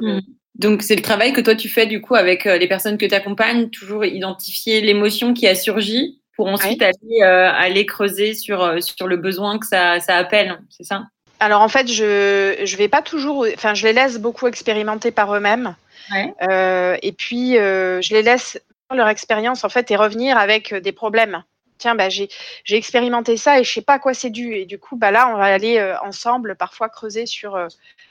Hmm. 0.00 0.20
Donc 0.54 0.82
c'est 0.82 0.96
le 0.96 1.02
travail 1.02 1.32
que 1.32 1.40
toi 1.40 1.54
tu 1.54 1.68
fais 1.68 1.86
du 1.86 2.00
coup 2.00 2.14
avec 2.14 2.46
euh, 2.46 2.58
les 2.58 2.68
personnes 2.68 2.98
que 2.98 3.06
tu 3.06 3.14
accompagnes, 3.14 3.68
toujours 3.70 4.04
identifier 4.04 4.80
l'émotion 4.80 5.34
qui 5.34 5.46
a 5.46 5.54
surgi? 5.54 6.21
Pour 6.42 6.52
ensuite 6.52 6.82
aller, 6.82 7.22
euh, 7.22 7.50
aller, 7.52 7.86
creuser 7.86 8.34
sur, 8.34 8.82
sur 8.82 9.06
le 9.06 9.16
besoin 9.16 9.58
que 9.58 9.66
ça, 9.66 10.00
ça 10.00 10.16
appelle, 10.16 10.58
c'est 10.70 10.84
ça? 10.84 11.04
Alors 11.38 11.62
en 11.62 11.68
fait, 11.68 11.88
je 11.88 12.60
ne 12.60 12.76
vais 12.76 12.88
pas 12.88 13.02
toujours, 13.02 13.46
enfin 13.54 13.74
je 13.74 13.86
les 13.86 13.92
laisse 13.92 14.18
beaucoup 14.18 14.48
expérimenter 14.48 15.12
par 15.12 15.34
eux-mêmes. 15.34 15.76
et 16.10 17.12
puis 17.16 17.54
je 17.54 18.14
les 18.14 18.22
laisse 18.22 18.58
leur 18.94 19.08
expérience 19.08 19.64
en 19.64 19.68
fait 19.68 19.90
et 19.90 19.96
revenir 19.96 20.36
avec 20.36 20.72
euh, 20.72 20.80
des 20.80 20.92
problèmes. 20.92 21.42
Tiens, 21.82 21.96
bah, 21.96 22.08
j'ai 22.10 22.28
expérimenté 22.70 23.36
ça 23.36 23.58
et 23.58 23.64
je 23.64 23.72
sais 23.72 23.82
pas 23.82 23.94
à 23.94 23.98
quoi 23.98 24.14
c'est 24.14 24.30
dû. 24.30 24.54
Et 24.54 24.66
du 24.66 24.78
coup, 24.78 24.94
bah, 24.94 25.10
là, 25.10 25.32
on 25.34 25.36
va 25.36 25.46
aller 25.46 25.78
euh, 25.78 25.98
ensemble 25.98 26.54
parfois 26.54 26.88
creuser 26.88 27.26
sur 27.26 27.56
euh, 27.56 27.66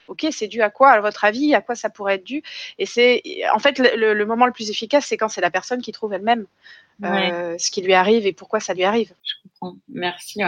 OK, 0.09 0.27
c'est 0.31 0.49
dû 0.49 0.61
à 0.61 0.69
quoi, 0.69 0.89
à 0.89 0.99
votre 0.99 1.23
avis, 1.23 1.55
à 1.55 1.61
quoi 1.61 1.75
ça 1.75 1.89
pourrait 1.89 2.15
être 2.15 2.25
dû. 2.25 2.43
Et 2.79 2.85
c'est 2.85 3.23
en 3.53 3.59
fait 3.59 3.79
le, 3.79 4.25
moment 4.25 4.45
le 4.45 4.51
plus 4.51 4.69
efficace, 4.69 5.05
c'est 5.05 5.15
quand 5.15 5.29
c'est 5.29 5.39
la 5.39 5.51
personne 5.51 5.81
qui 5.81 5.93
trouve 5.93 6.11
elle-même 6.11 6.47
ce 7.01 7.71
qui 7.71 7.81
lui 7.81 7.93
arrive 7.93 8.27
et 8.27 8.33
pourquoi 8.33 8.59
ça 8.59 8.73
lui 8.73 8.83
arrive. 8.83 9.13
Je 9.23 9.33
comprends. 9.43 9.77
Merci. 9.87 10.41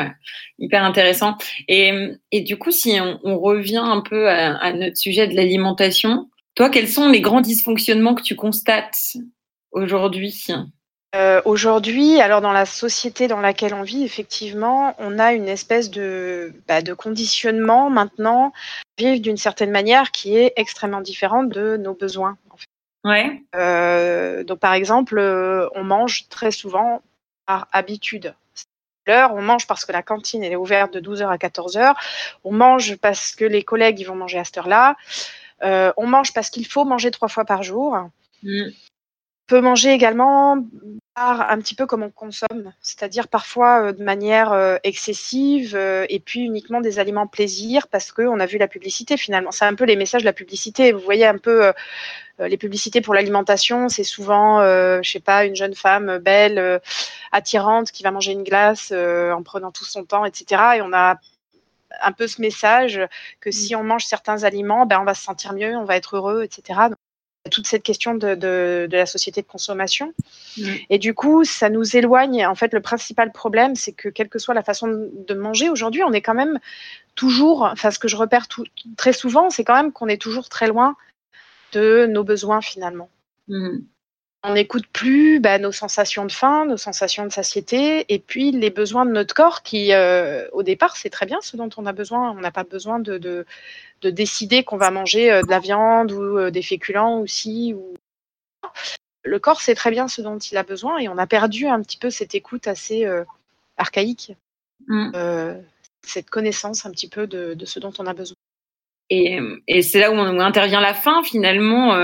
Hyper 0.60 0.84
intéressant. 0.84 1.38
Et, 1.70 1.94
et, 2.34 2.42
du 2.42 2.58
coup, 2.58 2.72
si 2.72 3.00
on, 3.00 3.40
revient 3.40 3.82
un 3.82 4.02
peu 4.02 4.30
à, 4.30 4.58
à 4.58 4.74
notre 4.74 4.98
sujet 4.98 5.28
de 5.30 5.34
l'alimentation, 5.34 6.30
toi, 6.56 6.70
quels 6.70 6.90
sont 6.90 7.10
les 7.10 7.22
grands 7.22 7.42
dysfonctionnements 7.42 8.16
que 8.16 8.22
tu 8.22 8.36
constates 8.36 9.16
aujourd'hui? 9.72 10.46
Euh, 11.16 11.42
Aujourd'hui, 11.46 12.20
alors 12.20 12.42
dans 12.42 12.52
la 12.52 12.66
société 12.66 13.28
dans 13.28 13.40
laquelle 13.40 13.74
on 13.74 13.84
vit, 13.84 14.04
effectivement, 14.04 14.96
on 14.98 15.20
a 15.20 15.34
une 15.34 15.48
espèce 15.48 15.92
de, 15.92 16.54
bah, 16.68 16.82
de 16.82 16.94
conditionnement 16.94 17.90
maintenant, 17.90 18.52
vivre 18.98 19.22
d'une 19.22 19.38
certaine 19.38 19.70
manière 19.70 20.12
qui 20.12 20.36
est 20.38 20.54
extrêmement 20.56 21.02
différente 21.02 21.50
de 21.50 21.78
nos 21.78 21.94
besoins. 21.94 22.38
Ouais. 23.04 23.44
Euh, 23.56 24.44
donc 24.44 24.60
par 24.60 24.74
exemple, 24.74 25.20
euh, 25.20 25.68
on 25.76 25.84
mange 25.84 26.28
très 26.30 26.52
souvent 26.52 27.02
par 27.46 27.68
habitude. 27.72 28.34
L'heure, 29.06 29.34
on 29.36 29.42
mange 29.42 29.68
parce 29.68 29.86
que 29.86 29.92
la 29.92 30.02
cantine 30.02 30.44
elle 30.44 30.54
est 30.54 30.56
ouverte 30.56 30.94
de 30.94 31.00
12h 31.00 31.28
à 31.28 31.38
14h. 31.38 31.94
On 32.44 32.54
mange 32.54 32.96
parce 32.98 33.36
que 33.36 33.46
les 33.46 33.62
collègues 33.62 34.00
ils 34.00 34.06
vont 34.06 34.16
manger 34.16 34.40
à 34.40 34.46
cette 34.46 34.58
heure-là. 34.58 34.96
on 35.62 36.08
mange 36.08 36.34
parce 36.34 36.50
qu'il 36.50 36.66
faut 36.66 36.86
manger 36.86 37.12
trois 37.12 37.28
fois 37.28 37.46
par 37.46 37.62
jour. 37.62 37.98
Mm 38.42 38.70
peut 39.48 39.62
manger 39.62 39.92
également 39.92 40.58
un 41.16 41.60
petit 41.60 41.76
peu 41.76 41.86
comme 41.86 42.04
on 42.04 42.10
consomme, 42.10 42.74
c'est-à-dire 42.82 43.28
parfois 43.28 43.90
euh, 43.90 43.92
de 43.92 44.04
manière 44.04 44.52
euh, 44.52 44.78
excessive 44.84 45.76
euh, 45.76 46.06
et 46.10 46.20
puis 46.20 46.42
uniquement 46.42 46.82
des 46.82 46.98
aliments 46.98 47.28
plaisir 47.28 47.88
parce 47.88 48.12
qu'on 48.12 48.40
a 48.40 48.46
vu 48.46 48.58
la 48.58 48.68
publicité 48.68 49.16
finalement. 49.18 49.52
C'est 49.52 49.66
un 49.66 49.76
peu 49.76 49.86
les 49.86 49.96
messages 49.96 50.24
de 50.24 50.28
la 50.28 50.34
publicité. 50.34 50.92
Vous 50.92 51.00
voyez 51.00 51.26
un 51.26 51.38
peu 51.38 51.72
les 52.40 52.58
publicités 52.58 53.02
pour 53.02 53.14
l'alimentation, 53.14 53.90
c'est 53.90 54.04
souvent, 54.04 54.62
je 54.62 55.10
sais 55.10 55.20
pas, 55.20 55.46
une 55.46 55.56
jeune 55.56 55.76
femme 55.76 56.18
belle, 56.18 56.82
attirante 57.32 57.92
qui 57.92 58.04
va 58.04 58.12
manger 58.12 58.32
une 58.32 58.44
glace 58.44 58.92
en 58.92 59.44
prenant 59.44 59.72
tout 59.72 59.86
son 59.86 60.04
temps, 60.04 60.26
etc. 60.26 60.62
Et 60.78 60.82
on 60.82 60.94
a 60.94 61.18
un 62.02 62.12
peu 62.12 62.28
ce 62.28 62.42
message 62.42 63.00
que 63.40 63.52
si 63.52 63.76
on 63.76 63.84
mange 63.84 64.06
certains 64.06 64.44
aliments, 64.44 64.86
ben 64.86 65.00
on 65.00 65.06
va 65.06 65.14
se 65.14 65.24
sentir 65.24 65.54
mieux, 65.54 65.76
on 65.78 65.86
va 65.86 65.96
être 65.96 66.18
heureux, 66.18 66.44
etc 66.44 66.90
toute 67.52 67.68
cette 67.68 67.84
question 67.84 68.16
de, 68.16 68.36
de, 68.36 68.88
la 68.92 69.06
société 69.06 69.42
de 69.42 69.48
consommation. 69.48 70.14
Mm. 70.58 70.72
Et 70.90 70.98
du 70.98 71.14
coup, 71.14 71.44
ça 71.44 71.70
nous 71.70 71.96
éloigne. 71.96 72.46
En 72.46 72.56
fait, 72.56 72.74
le 72.74 72.82
principal 72.82 73.32
problème, 73.32 73.76
c'est 73.76 73.92
que 73.92 74.10
quelle 74.10 74.30
que 74.30 74.40
soit 74.40 74.54
la 74.54 74.64
façon 74.64 74.88
de 74.88 75.34
manger 75.34 75.70
aujourd'hui, 75.70 76.04
on 76.04 76.14
est 76.14 76.22
quand 76.22 76.34
même 76.34 76.60
toujours, 77.16 77.64
enfin, 77.64 77.92
ce 77.92 78.00
que 78.00 78.08
je 78.08 78.16
repère 78.16 78.48
tout, 78.48 78.66
très 78.98 79.14
souvent, 79.14 79.50
c'est 79.50 79.64
quand 79.64 79.76
même 79.76 79.92
qu'on 79.92 80.08
est 80.08 80.22
toujours 80.22 80.50
très 80.50 80.68
loin 80.68 80.96
de 81.74 82.06
nos 82.06 82.24
besoins 82.24 82.62
finalement. 82.62 83.10
Mm 83.48 83.80
on 84.44 84.54
n'écoute 84.54 84.86
plus 84.92 85.40
bah, 85.40 85.58
nos 85.58 85.72
sensations 85.72 86.26
de 86.26 86.32
faim, 86.32 86.66
nos 86.66 86.78
sensations 86.78 87.26
de 87.26 87.32
satiété, 87.32 88.06
et 88.14 88.20
puis 88.20 88.52
les 88.52 88.70
besoins 88.70 89.06
de 89.06 89.12
notre 89.12 89.34
corps 89.34 89.64
qui, 89.64 89.94
euh, 89.94 90.48
au 90.52 90.64
départ, 90.64 90.98
c'est 90.98 91.10
très 91.10 91.26
bien 91.26 91.40
ce 91.42 91.56
dont 91.56 91.70
on 91.78 91.86
a 91.86 91.94
besoin. 91.94 92.32
On 92.32 92.42
n'a 92.42 92.52
pas 92.52 92.66
besoin 92.66 93.00
de, 93.00 93.18
de, 93.18 93.46
décider 94.10 94.66
qu'on 94.66 94.76
va 94.76 94.92
manger 94.92 95.32
euh, 95.32 95.44
de 95.44 95.50
la 95.50 95.60
viande 95.60 96.12
ou 96.12 96.38
euh, 96.38 96.52
des 96.52 96.62
féculents 96.62 97.22
aussi. 97.22 97.74
Ou... 97.74 97.94
Le 99.24 99.40
corps 99.40 99.62
sait 99.62 99.76
très 99.76 99.92
bien 99.92 100.10
ce 100.10 100.22
dont 100.22 100.38
il 100.38 100.58
a 100.58 100.64
besoin, 100.64 100.98
et 100.98 101.08
on 101.08 101.18
a 101.18 101.28
perdu 101.28 101.68
un 101.68 101.82
petit 101.82 101.98
peu 101.98 102.10
cette 102.10 102.36
écoute 102.36 102.68
assez 102.68 103.08
archaïque, 103.78 104.34
mm. 104.88 105.12
cette 106.02 106.30
connaissance 106.30 106.86
un 106.86 106.92
petit 106.92 107.08
peu 107.08 107.28
de, 107.28 107.66
ce 107.66 107.80
dont 107.80 107.94
on 108.00 108.06
a 108.06 108.14
besoin. 108.14 108.36
Et, 109.10 109.40
et 109.70 109.82
c'est 109.82 110.02
là 110.02 110.12
où, 110.12 110.16
on, 110.16 110.40
intervient 110.40 110.82
la 110.82 110.94
faim 110.94 111.24
finalement 111.24 111.96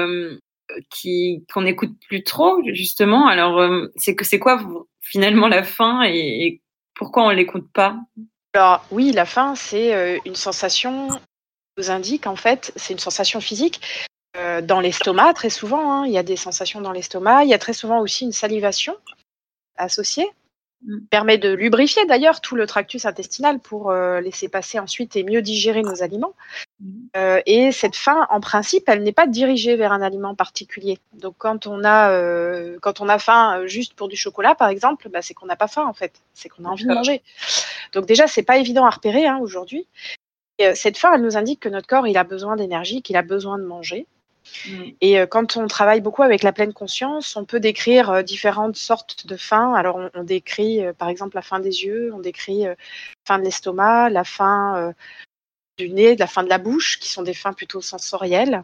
qui 0.90 1.46
qu'on 1.54 1.62
n'écoute 1.62 1.94
plus 2.08 2.24
trop 2.24 2.62
justement. 2.74 3.28
Alors 3.28 3.60
euh, 3.60 3.92
c'est 3.96 4.16
que 4.16 4.26
c'est 4.26 4.40
quoi 4.40 4.62
finalement 5.02 5.48
la 5.48 5.64
faim 5.64 6.04
et, 6.06 6.62
pourquoi 6.96 7.24
on 7.24 7.30
l'écoute 7.30 7.72
pas? 7.72 7.98
Alors 8.54 8.86
oui, 8.92 9.12
la 9.12 9.26
faim 9.26 9.56
c'est 9.56 9.94
euh, 9.94 10.20
une 10.26 10.36
sensation 10.36 11.08
nous 11.78 11.92
indique 11.92 12.28
en 12.28 12.36
fait 12.36 12.74
c'est 12.76 12.94
une 12.94 13.00
sensation 13.00 13.40
physique 13.40 13.80
euh, 14.38 14.62
dans 14.62 14.82
l'estomac 14.82 15.34
très 15.34 15.50
souvent. 15.50 15.92
Hein. 15.92 16.06
il 16.06 16.12
y 16.12 16.18
a 16.18 16.24
des 16.24 16.36
sensations 16.36 16.82
dans 16.82 16.92
l'estomac. 16.92 17.46
Il 17.46 17.50
y 17.50 17.54
a 17.54 17.60
très 17.60 17.74
souvent 17.74 18.00
aussi 18.00 18.26
une 18.26 18.34
salivation 18.34 18.96
associée. 19.78 20.30
Mm. 20.86 21.00
permet 21.10 21.38
de 21.38 21.50
lubrifier 21.50 22.06
d'ailleurs 22.06 22.40
tout 22.40 22.56
le 22.56 22.66
tractus 22.66 23.06
intestinal 23.06 23.60
pour 23.60 23.92
euh, 23.92 24.22
laisser 24.22 24.48
passer 24.48 24.80
ensuite 24.80 25.16
et 25.16 25.24
mieux 25.24 25.42
digérer 25.42 25.82
nos 25.82 26.02
aliments. 26.02 26.34
Mm. 26.80 27.08
Euh, 27.18 27.42
et 27.46 27.72
cette 27.72 27.96
faim, 27.96 28.28
en 28.30 28.40
principe, 28.40 28.84
elle 28.88 29.04
n'est 29.04 29.12
pas 29.12 29.28
dirigée 29.28 29.76
vers 29.76 29.92
un 29.92 30.02
aliment 30.02 30.36
particulier. 30.36 31.00
Donc 31.14 31.36
quand 31.38 31.68
on 31.68 31.84
a, 31.84 32.12
euh, 32.12 32.78
quand 32.82 33.02
on 33.02 33.10
a 33.10 33.20
faim 33.20 33.66
juste 33.66 33.94
pour 33.94 34.08
du 34.08 34.16
chocolat, 34.16 34.56
par 34.56 34.70
exemple, 34.70 35.10
bah, 35.10 35.22
c'est 35.22 35.34
qu'on 35.34 35.46
n'a 35.46 35.56
pas 35.56 35.68
faim 35.68 35.86
en 35.86 35.94
fait, 35.94 36.22
c'est 36.34 36.50
qu'on 36.50 36.66
a 36.66 36.70
envie 36.70 36.86
de 36.86 36.94
manger. 36.94 37.22
Donc 37.94 38.06
déjà, 38.06 38.28
c'est 38.28 38.44
pas 38.44 38.58
évident 38.58 38.86
à 38.86 38.90
repérer 38.90 39.28
hein, 39.28 39.40
aujourd'hui. 39.42 39.88
cette 40.76 40.98
faim, 40.98 41.12
elle 41.14 41.22
nous 41.22 41.38
indique 41.38 41.60
que 41.60 41.70
notre 41.70 41.88
corps, 41.88 42.08
il 42.08 42.18
a 42.18 42.24
besoin 42.24 42.56
d'énergie, 42.56 43.02
qu'il 43.02 43.18
a 43.18 43.22
besoin 43.22 43.58
de 43.58 43.64
manger. 43.64 44.08
Mm. 44.68 44.84
Et 45.02 45.20
euh, 45.20 45.26
quand 45.26 45.58
on 45.58 45.68
travaille 45.68 46.02
beaucoup 46.02 46.24
avec 46.24 46.44
la 46.44 46.52
pleine 46.52 46.74
conscience, 46.74 47.36
on 47.36 47.46
peut 47.46 47.60
décrire 47.60 48.10
euh, 48.10 48.22
différentes 48.22 48.76
sortes 48.76 49.28
de 49.28 49.38
faim. 49.38 49.74
Alors, 49.74 50.00
on, 50.14 50.24
décrit 50.24 50.86
euh, 50.86 50.94
par 50.94 51.10
exemple 51.10 51.36
la 51.36 51.42
faim 51.42 51.60
des 51.60 51.84
yeux, 51.84 52.12
on 52.14 52.20
décrit 52.20 52.64
la 52.64 52.76
faim 53.28 53.40
de 53.40 53.44
l'estomac, 53.44 54.10
la 54.10 54.24
faim 54.24 54.94
du 55.80 55.90
nez, 55.90 56.16
la 56.16 56.28
faim 56.28 56.44
de 56.44 56.50
la 56.50 56.58
bouche, 56.58 57.00
qui 57.00 57.10
sont 57.10 57.24
des 57.24 57.34
faims 57.34 57.54
plutôt 57.54 57.82
sensorielles. 57.82 58.64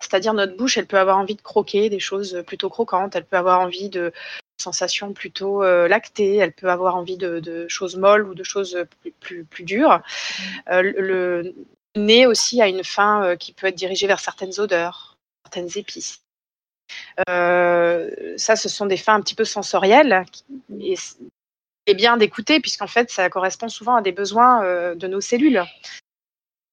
C'est-à-dire 0.00 0.32
notre 0.32 0.56
bouche, 0.56 0.78
elle 0.78 0.86
peut 0.86 0.98
avoir 0.98 1.18
envie 1.18 1.34
de 1.34 1.42
croquer 1.42 1.90
des 1.90 2.00
choses 2.00 2.42
plutôt 2.46 2.70
croquantes, 2.70 3.14
elle 3.14 3.26
peut 3.26 3.36
avoir 3.36 3.60
envie 3.60 3.90
de 3.90 4.10
sensations 4.58 5.12
plutôt 5.12 5.62
lactées, 5.62 6.36
elle 6.36 6.54
peut 6.54 6.70
avoir 6.70 6.96
envie 6.96 7.18
de, 7.18 7.66
choses 7.68 7.96
molles 7.96 8.26
ou 8.26 8.34
de 8.34 8.44
choses 8.44 8.86
plus, 9.20 9.44
plus, 9.44 9.64
dures. 9.64 10.00
Mm. 10.70 10.80
le, 10.80 11.54
nez 11.96 12.26
aussi 12.26 12.60
a 12.62 12.68
une 12.68 12.84
faim 12.84 13.22
euh, 13.24 13.36
qui 13.36 13.52
peut 13.52 13.66
être 13.66 13.74
dirigée 13.74 14.06
vers 14.06 14.20
certaines 14.20 14.58
odeurs, 14.58 15.16
certaines 15.44 15.78
épices. 15.78 16.22
Euh, 17.28 18.34
ça, 18.36 18.56
ce 18.56 18.68
sont 18.68 18.86
des 18.86 18.96
fins 18.96 19.14
un 19.14 19.20
petit 19.20 19.34
peu 19.34 19.44
sensorielles 19.44 20.24
et 20.80 20.96
c'est 20.96 21.94
bien 21.94 22.16
d'écouter 22.16 22.60
puisqu'en 22.60 22.86
fait, 22.86 23.10
ça 23.10 23.28
correspond 23.30 23.68
souvent 23.68 23.96
à 23.96 24.02
des 24.02 24.12
besoins 24.12 24.64
euh, 24.64 24.94
de 24.94 25.06
nos 25.06 25.20
cellules. 25.20 25.62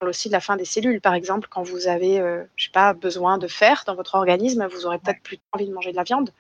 Aussi 0.02 0.30
de 0.30 0.34
la 0.34 0.40
faim 0.40 0.56
des 0.56 0.66
cellules, 0.66 1.02
par 1.02 1.14
exemple, 1.14 1.50
quand 1.52 1.64
vous 1.64 1.88
avez, 1.88 2.18
je 2.56 2.64
sais 2.64 2.72
pas, 2.72 2.94
besoin 2.94 3.38
de 3.38 3.48
fer 3.48 3.84
dans 3.86 3.96
votre 3.96 4.16
organisme, 4.16 4.66
vous 4.68 4.86
aurez 4.86 4.98
peut-être 4.98 5.22
plus 5.22 5.40
envie 5.52 5.68
de 5.68 5.74
manger 5.74 5.92
de 5.92 5.98
la 5.98 6.04
viande. 6.04 6.32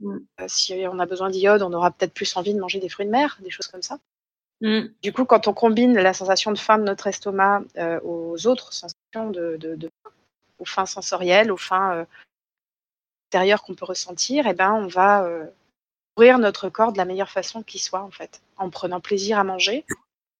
Mm. 0.00 0.18
si 0.48 0.84
on 0.90 0.98
a 0.98 1.06
besoin 1.06 1.30
d'iode, 1.30 1.62
on 1.62 1.72
aura 1.72 1.90
peut-être 1.90 2.14
plus 2.14 2.36
envie 2.36 2.54
de 2.54 2.60
manger 2.60 2.80
des 2.80 2.88
fruits 2.88 3.06
de 3.06 3.10
mer, 3.10 3.38
des 3.40 3.50
choses 3.50 3.68
comme 3.68 3.82
ça. 3.82 3.98
Mm. 4.60 4.86
Du 5.02 5.12
coup, 5.12 5.24
quand 5.24 5.48
on 5.48 5.54
combine 5.54 5.94
la 5.94 6.14
sensation 6.14 6.50
de 6.52 6.58
faim 6.58 6.78
de 6.78 6.84
notre 6.84 7.06
estomac 7.06 7.62
aux 8.02 8.46
autres 8.46 8.72
sensations 8.72 9.30
de, 9.30 9.56
de, 9.58 9.90
aux 10.58 10.64
fins 10.64 10.86
sensorielles, 10.86 11.52
aux 11.52 11.56
fins 11.56 12.06
intérieures 13.28 13.62
qu'on 13.62 13.74
peut 13.74 13.84
ressentir, 13.84 14.46
eh 14.46 14.54
ben, 14.54 14.72
on 14.72 14.86
va 14.86 15.28
nourrir 16.16 16.38
notre 16.38 16.68
corps 16.68 16.92
de 16.92 16.98
la 16.98 17.04
meilleure 17.04 17.30
façon 17.30 17.62
qui 17.62 17.78
soit, 17.78 18.02
en 18.02 18.10
fait, 18.10 18.42
en 18.56 18.70
prenant 18.70 19.00
plaisir 19.00 19.38
à 19.38 19.44
manger, 19.44 19.84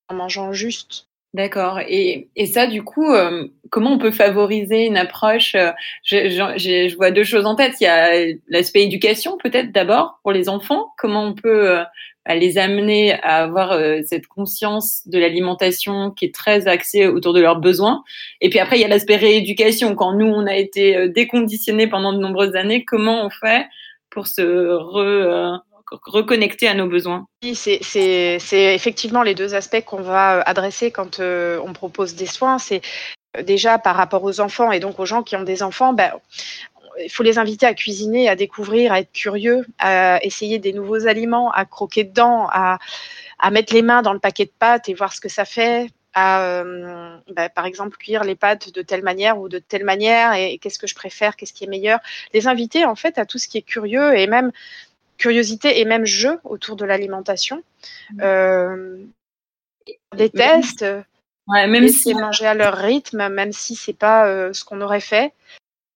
en 0.09 0.15
mangeant 0.15 0.53
juste. 0.53 1.09
D'accord. 1.35 1.81
Et, 1.89 2.29
et, 2.37 2.47
ça, 2.47 2.69
du 2.69 2.85
coup, 2.85 3.13
euh, 3.13 3.49
comment 3.71 3.91
on 3.91 3.99
peut 3.99 4.13
favoriser 4.13 4.87
une 4.87 4.97
approche 4.97 5.57
euh, 5.57 5.73
je, 6.05 6.29
je, 6.29 6.89
je, 6.89 6.95
vois 6.95 7.11
deux 7.11 7.25
choses 7.25 7.45
en 7.45 7.57
tête. 7.57 7.75
Il 7.81 7.85
y 7.85 7.87
a 7.89 8.37
l'aspect 8.49 8.85
éducation, 8.85 9.37
peut-être 9.43 9.73
d'abord 9.73 10.21
pour 10.23 10.31
les 10.31 10.49
enfants. 10.49 10.93
Comment 10.97 11.25
on 11.25 11.35
peut 11.35 11.71
euh, 11.71 11.83
les 12.29 12.57
amener 12.57 13.15
à 13.15 13.43
avoir 13.43 13.77
cette 14.07 14.29
conscience 14.29 15.03
de 15.07 15.19
l'alimentation 15.19 16.13
qui 16.13 16.27
est 16.27 16.35
très 16.35 16.69
axée 16.69 17.09
autour 17.09 17.35
de 17.35 17.41
leurs 17.41 17.59
besoins. 17.59 18.05
Et 18.41 18.49
puis 18.49 18.61
après, 18.61 18.79
il 18.79 18.83
y 18.83 18.85
a 18.85 18.89
l'aspect 18.89 19.17
rééducation. 19.17 19.95
Quand 19.97 20.15
nous, 20.15 20.27
on 20.27 20.47
a 20.47 20.55
été 20.55 21.09
déconditionnés 21.11 21.89
pendant 21.89 22.15
de 22.15 22.19
nombreuses 22.19 22.55
années, 22.55 22.85
comment 22.85 23.27
on 23.27 23.29
fait 23.29 23.67
pour 24.09 24.27
se 24.27 24.41
re, 24.41 25.61
reconnecter 25.91 26.69
à 26.69 26.75
nos 26.75 26.87
besoins. 26.87 27.27
c'est 27.55 28.75
effectivement 28.75 29.23
les 29.23 29.35
deux 29.35 29.55
aspects 29.55 29.85
qu'on 29.85 30.03
va 30.03 30.39
euh, 30.39 30.43
adresser 30.47 30.91
quand 30.91 31.21
euh, 31.21 31.61
on 31.65 31.73
propose 31.73 32.15
des 32.15 32.27
soins. 32.27 32.59
C'est 32.59 32.81
euh, 33.37 33.43
déjà 33.43 33.79
par 33.79 33.97
rapport 33.97 34.25
aux 34.25 34.41
enfants 34.41 34.73
et 34.73 34.81
donc 34.81 34.99
aux 34.99 35.07
gens 35.07 35.23
qui 35.23 35.37
ont 35.37 35.43
des 35.43 35.63
enfants, 35.63 35.93
ben, 35.93 36.13
il 37.03 37.11
faut 37.11 37.23
les 37.23 37.39
inviter 37.39 37.67
à 37.67 37.75
cuisiner, 37.75 38.29
à 38.29 38.37
découvrir, 38.37 38.93
à 38.93 39.01
être 39.01 39.13
curieux, 39.13 39.67
à 39.79 40.23
essayer 40.25 40.59
des 40.59 40.73
nouveaux 40.73 41.07
aliments, 41.07 41.51
à 41.51 41.65
croquer 41.65 42.05
dedans, 42.05 42.47
à, 42.51 42.79
à 43.41 43.51
mettre 43.51 43.75
les 43.75 43.83
mains 43.83 44.03
dans 44.03 44.13
le 44.13 44.21
paquet 44.21 44.45
de 44.45 44.53
pâtes 44.57 44.89
et 44.89 44.95
voir 44.95 45.13
ce 45.13 45.21
que 45.21 45.29
ça 45.29 45.45
fait, 45.45 45.89
à, 46.15 46.63
ben, 46.63 47.49
par 47.53 47.67
exemple, 47.67 47.97
cuire 47.97 48.23
les 48.23 48.37
pâtes 48.37 48.73
de 48.73 48.81
telle 48.83 49.03
manière 49.03 49.41
ou 49.41 49.49
de 49.49 49.59
telle 49.59 49.83
manière 49.83 50.35
et 50.35 50.59
qu'est-ce 50.59 50.79
que 50.79 50.87
je 50.87 50.95
préfère, 50.95 51.35
qu'est-ce 51.35 51.53
qui 51.53 51.65
est 51.65 51.69
meilleur. 51.69 51.99
Les 52.33 52.47
inviter 52.47 52.85
en 52.85 52.95
fait 52.95 53.19
à 53.19 53.27
tout 53.27 53.39
ce 53.39 53.49
qui 53.49 53.59
est 53.59 53.63
curieux 53.63 54.17
et 54.17 54.29
même 54.29 54.53
curiosité 55.19 55.81
et 55.81 55.85
même 55.85 56.05
jeu 56.05 56.39
autour 56.45 56.77
de 56.77 56.85
l'alimentation. 56.85 57.63
Mmh. 58.11 58.21
Euh, 58.23 59.05
des 60.17 60.31
tests, 60.31 60.85
ouais, 61.49 61.67
même 61.67 61.89
si 61.89 62.15
manger 62.15 62.47
à 62.47 62.55
leur 62.55 62.75
rythme, 62.75 63.29
même 63.29 63.53
si 63.53 63.75
c'est 63.75 63.93
pas 63.93 64.27
euh, 64.27 64.53
ce 64.53 64.65
qu'on 64.65 64.81
aurait 64.81 65.01
fait. 65.01 65.33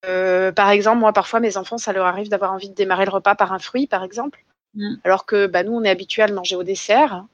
Euh, 0.05 0.51
par 0.51 0.69
exemple, 0.69 0.99
moi, 0.99 1.11
parfois, 1.11 1.39
mes 1.39 1.57
enfants, 1.57 1.77
ça 1.77 1.91
leur 1.91 2.05
arrive 2.05 2.29
d'avoir 2.29 2.53
envie 2.53 2.69
de 2.69 2.75
démarrer 2.75 3.05
le 3.05 3.11
repas 3.11 3.35
par 3.35 3.51
un 3.51 3.59
fruit, 3.59 3.87
par 3.87 4.03
exemple, 4.03 4.43
mmh. 4.75 4.95
alors 5.03 5.25
que 5.25 5.47
bah, 5.47 5.63
nous, 5.63 5.73
on 5.73 5.83
est 5.83 5.89
habitués 5.89 6.23
à 6.23 6.27
le 6.27 6.35
manger 6.35 6.55
au 6.55 6.63
dessert. 6.63 7.25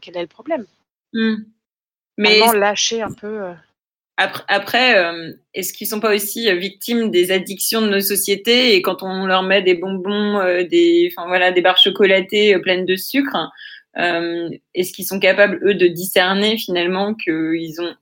quel 0.00 0.16
est 0.16 0.22
le 0.22 0.26
problème? 0.26 0.66
Mmh. 1.12 1.36
Mais 2.18 2.40
lâcher 2.54 3.02
un 3.02 3.12
peu. 3.12 3.52
Après, 4.18 4.96
euh, 4.96 5.32
est-ce 5.52 5.74
qu'ils 5.74 5.86
sont 5.86 6.00
pas 6.00 6.14
aussi 6.14 6.48
euh, 6.48 6.54
victimes 6.54 7.10
des 7.10 7.30
addictions 7.30 7.82
de 7.82 7.88
nos 7.88 8.00
sociétés 8.00 8.74
et 8.74 8.80
quand 8.80 9.02
on 9.02 9.26
leur 9.26 9.42
met 9.42 9.60
des 9.60 9.74
bonbons, 9.74 10.38
euh, 10.38 10.64
des, 10.64 11.12
enfin 11.12 11.28
voilà, 11.28 11.52
des 11.52 11.60
barres 11.60 11.76
chocolatées 11.76 12.58
pleines 12.60 12.86
de 12.86 12.96
sucre, 12.96 13.36
est-ce 14.74 14.92
qu'ils 14.92 15.06
sont 15.06 15.18
capables 15.18 15.58
eux 15.64 15.74
de 15.74 15.86
discerner 15.86 16.58
finalement 16.58 17.14
qu'ils 17.14 17.80
ont 17.80 17.94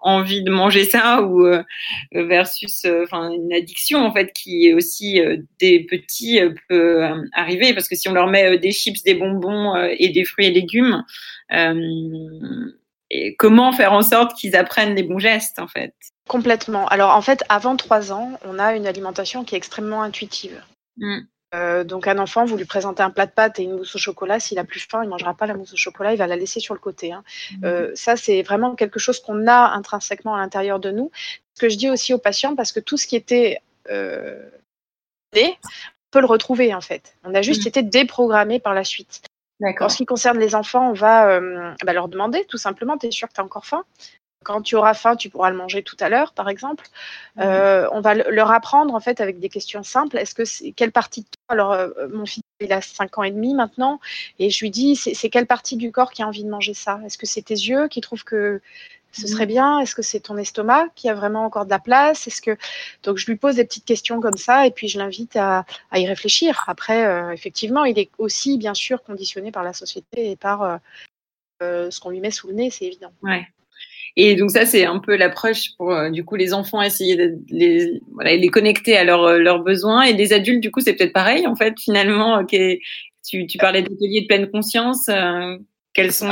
envie 0.00 0.42
de 0.42 0.50
manger 0.50 0.82
ça 0.84 1.22
ou 1.22 1.46
versus, 2.12 2.84
enfin 3.04 3.30
une 3.30 3.52
addiction 3.52 4.04
en 4.04 4.12
fait 4.12 4.32
qui 4.32 4.66
est 4.66 4.74
aussi 4.74 5.20
des 5.60 5.84
petits 5.84 6.40
peut 6.68 7.04
arriver? 7.34 7.72
Parce 7.72 7.86
que 7.86 7.94
si 7.94 8.08
on 8.08 8.14
leur 8.14 8.26
met 8.26 8.58
des 8.58 8.72
chips, 8.72 9.04
des 9.04 9.14
bonbons 9.14 9.76
et 9.76 10.08
des 10.08 10.24
fruits 10.24 10.46
et 10.46 10.50
légumes 10.50 11.04
et 13.10 13.36
comment 13.36 13.72
faire 13.72 13.92
en 13.92 14.02
sorte 14.02 14.36
qu'ils 14.36 14.56
apprennent 14.56 14.94
les 14.94 15.02
bons 15.02 15.18
gestes, 15.18 15.58
en 15.58 15.68
fait? 15.68 15.94
Complètement. 16.28 16.86
Alors, 16.88 17.14
en 17.14 17.22
fait, 17.22 17.42
avant 17.48 17.76
trois 17.76 18.12
ans, 18.12 18.38
on 18.44 18.58
a 18.58 18.74
une 18.74 18.86
alimentation 18.86 19.44
qui 19.44 19.54
est 19.54 19.58
extrêmement 19.58 20.02
intuitive. 20.02 20.62
Mm. 20.98 21.20
Euh, 21.54 21.84
donc, 21.84 22.06
un 22.06 22.18
enfant, 22.18 22.44
vous 22.44 22.58
lui 22.58 22.66
présentez 22.66 23.02
un 23.02 23.10
plat 23.10 23.24
de 23.24 23.30
pâtes 23.30 23.58
et 23.58 23.62
une 23.62 23.76
mousse 23.76 23.94
au 23.94 23.98
chocolat. 23.98 24.38
S'il 24.38 24.58
a 24.58 24.64
plus 24.64 24.80
faim, 24.80 25.02
il 25.02 25.08
mangera 25.08 25.32
pas 25.32 25.46
la 25.46 25.54
mousse 25.54 25.72
au 25.72 25.76
chocolat, 25.76 26.12
il 26.12 26.18
va 26.18 26.26
la 26.26 26.36
laisser 26.36 26.60
sur 26.60 26.74
le 26.74 26.80
côté. 26.80 27.12
Hein. 27.12 27.24
Mm. 27.52 27.64
Euh, 27.64 27.90
ça, 27.94 28.16
c'est 28.16 28.42
vraiment 28.42 28.74
quelque 28.74 28.98
chose 28.98 29.20
qu'on 29.20 29.46
a 29.46 29.70
intrinsèquement 29.72 30.34
à 30.34 30.38
l'intérieur 30.38 30.78
de 30.78 30.90
nous. 30.90 31.10
Ce 31.54 31.62
que 31.62 31.70
je 31.70 31.76
dis 31.76 31.88
aussi 31.88 32.12
aux 32.12 32.18
patients, 32.18 32.54
parce 32.54 32.72
que 32.72 32.80
tout 32.80 32.98
ce 32.98 33.06
qui 33.06 33.16
était 33.16 33.62
euh, 33.90 34.50
on 35.36 36.10
peut 36.10 36.20
le 36.20 36.26
retrouver 36.26 36.74
en 36.74 36.80
fait. 36.80 37.16
On 37.24 37.34
a 37.34 37.42
juste 37.42 37.64
mm. 37.64 37.68
été 37.68 37.82
déprogrammé 37.82 38.60
par 38.60 38.74
la 38.74 38.84
suite. 38.84 39.22
En 39.60 39.88
ce 39.88 39.96
qui 39.96 40.06
concerne 40.06 40.38
les 40.38 40.54
enfants, 40.54 40.90
on 40.90 40.92
va 40.92 41.30
euh, 41.30 41.74
bah, 41.84 41.92
leur 41.92 42.08
demander 42.08 42.44
tout 42.44 42.58
simplement, 42.58 42.96
tu 42.96 43.06
es 43.06 43.10
sûr 43.10 43.28
que 43.28 43.34
tu 43.34 43.40
as 43.40 43.44
encore 43.44 43.66
faim? 43.66 43.84
Quand 44.44 44.62
tu 44.62 44.76
auras 44.76 44.94
faim, 44.94 45.16
tu 45.16 45.30
pourras 45.30 45.50
le 45.50 45.56
manger 45.56 45.82
tout 45.82 45.96
à 45.98 46.08
l'heure, 46.08 46.32
par 46.32 46.48
exemple. 46.48 46.86
Euh, 47.38 47.88
on 47.92 48.00
va 48.00 48.14
leur 48.14 48.52
apprendre 48.52 48.94
en 48.94 49.00
fait 49.00 49.20
avec 49.20 49.40
des 49.40 49.48
questions 49.48 49.82
simples. 49.82 50.16
Est-ce 50.16 50.34
que 50.34 50.44
c'est 50.44 50.70
quelle 50.70 50.92
partie 50.92 51.22
de 51.22 51.26
toi 51.26 51.42
Alors 51.48 51.72
euh, 51.72 51.88
mon 52.12 52.24
fils 52.24 52.42
il 52.60 52.72
a 52.72 52.80
5 52.80 53.18
ans 53.18 53.22
et 53.24 53.30
demi 53.30 53.54
maintenant, 53.54 54.00
et 54.38 54.50
je 54.50 54.64
lui 54.64 54.70
dis 54.70 54.96
c'est 54.96 55.28
quelle 55.28 55.46
partie 55.46 55.76
du 55.76 55.92
corps 55.92 56.12
qui 56.12 56.22
a 56.22 56.26
envie 56.26 56.44
de 56.44 56.50
manger 56.50 56.74
ça? 56.74 57.00
Est-ce 57.04 57.18
que 57.18 57.26
c'est 57.26 57.42
tes 57.42 57.54
yeux 57.54 57.88
qui 57.88 58.00
trouvent 58.00 58.24
que 58.24 58.60
ce 59.12 59.26
serait 59.26 59.46
mmh. 59.46 59.48
bien 59.48 59.80
Est-ce 59.80 59.94
que 59.94 60.02
c'est 60.02 60.20
ton 60.20 60.36
estomac 60.36 60.88
qui 60.94 61.08
a 61.08 61.14
vraiment 61.14 61.44
encore 61.44 61.64
de 61.64 61.70
la 61.70 61.78
place? 61.78 62.26
Est-ce 62.26 62.42
que 62.42 62.56
donc 63.02 63.16
je 63.16 63.26
lui 63.26 63.36
pose 63.36 63.56
des 63.56 63.64
petites 63.64 63.84
questions 63.84 64.20
comme 64.20 64.36
ça 64.36 64.66
et 64.66 64.70
puis 64.70 64.88
je 64.88 64.98
l'invite 64.98 65.36
à, 65.36 65.64
y 65.94 66.06
réfléchir. 66.06 66.64
Après, 66.66 67.06
euh, 67.06 67.32
effectivement, 67.32 67.84
il 67.84 67.98
est 67.98 68.10
aussi 68.18 68.58
bien 68.58 68.74
sûr 68.74 69.02
conditionné 69.02 69.50
par 69.50 69.62
la 69.62 69.72
société 69.72 70.30
et 70.30 70.36
par 70.36 70.62
euh, 70.62 70.76
euh, 71.62 71.90
ce 71.90 72.00
qu'on 72.00 72.10
lui 72.10 72.20
met 72.20 72.30
sous 72.30 72.48
le 72.48 72.54
nez, 72.54 72.70
c'est 72.70 72.84
évident. 72.84 73.12
Ouais. 73.22 73.46
Et 74.16 74.34
donc 74.34 74.50
ça, 74.50 74.66
c'est 74.66 74.84
un 74.84 74.98
peu 74.98 75.16
l'approche 75.16 75.76
pour 75.76 75.94
du 76.10 76.24
coup 76.24 76.34
les 76.34 76.52
enfants 76.52 76.82
essayer 76.82 77.14
de 77.14 77.38
les, 77.50 78.00
voilà, 78.12 78.34
les 78.34 78.48
connecter 78.48 78.96
à 78.96 79.04
leurs, 79.04 79.34
leurs 79.34 79.62
besoins 79.62 80.02
et 80.02 80.12
les 80.12 80.32
adultes 80.32 80.60
du 80.60 80.72
coup 80.72 80.80
c'est 80.80 80.94
peut-être 80.94 81.12
pareil 81.12 81.46
en 81.46 81.54
fait 81.54 81.74
finalement. 81.78 82.44
tu, 82.44 83.46
tu 83.46 83.58
parlais 83.58 83.82
d'ateliers 83.82 84.22
de 84.22 84.26
pleine 84.26 84.50
conscience. 84.50 85.08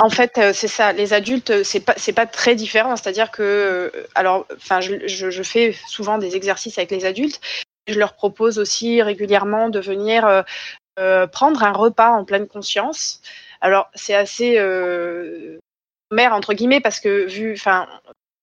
En 0.01 0.11
fait, 0.11 0.39
euh, 0.39 0.53
c'est 0.53 0.69
ça. 0.69 0.93
Les 0.93 1.13
adultes, 1.13 1.51
euh, 1.51 1.65
c'est 1.65 1.81
pas 1.81 1.95
c'est 1.97 2.13
pas 2.13 2.27
très 2.27 2.55
différent. 2.55 2.97
C'est-à-dire 2.97 3.31
que, 3.31 3.43
euh, 3.43 4.07
alors, 4.15 4.47
enfin, 4.55 4.81
je, 4.81 5.07
je, 5.07 5.43
fais 5.43 5.75
souvent 5.89 6.19
des 6.19 6.37
exercices 6.37 6.79
avec 6.79 6.91
les 6.91 7.05
adultes. 7.05 7.41
Je 7.89 7.99
leur 7.99 8.15
propose 8.15 8.59
aussi 8.59 9.03
régulièrement 9.03 9.69
de 9.69 9.81
venir 9.81 10.45
prendre 11.31 11.63
un 11.63 11.73
repas 11.73 12.11
en 12.11 12.25
pleine 12.25 12.49
conscience. 12.49 13.21
Alors, 13.61 13.91
c'est 13.95 14.15
assez 14.15 14.59
euh, 14.59 15.59
mère 16.11 16.33
entre 16.33 16.53
guillemets 16.53 16.81
parce 16.81 16.99
que 16.99 17.27
vu, 17.27 17.53
enfin, 17.53 17.87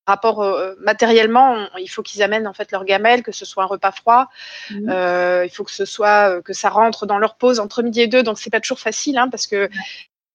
rapport 0.08 0.46
matériellement, 0.80 1.68
il 1.78 1.90
faut 1.90 2.04
qu'ils 2.04 2.24
amènent 2.24 2.48
en 2.48 2.54
fait 2.54 2.72
leur 2.72 2.86
gamelle, 2.86 3.22
que 3.22 3.34
ce 3.34 3.44
soit 3.44 3.64
un 3.64 3.68
repas 3.68 3.92
froid. 3.92 4.30
Mmh. 4.70 5.44
il 5.44 5.52
faut 5.54 5.66
que 5.66 5.72
ce 5.72 5.86
soit 5.86 6.42
que 6.42 6.54
ça 6.54 6.70
rentre 6.70 7.06
dans 7.06 7.18
leur 7.18 7.36
pause 7.36 7.60
entre 7.60 7.82
midi 7.82 8.02
et 8.02 8.08
deux. 8.08 8.24
Donc 8.24 8.40
c'est 8.40 8.50
pas 8.50 8.62
toujours 8.62 8.80
facile 8.80 9.18
hein, 9.18 9.28
parce 9.30 9.48
que 9.48 9.70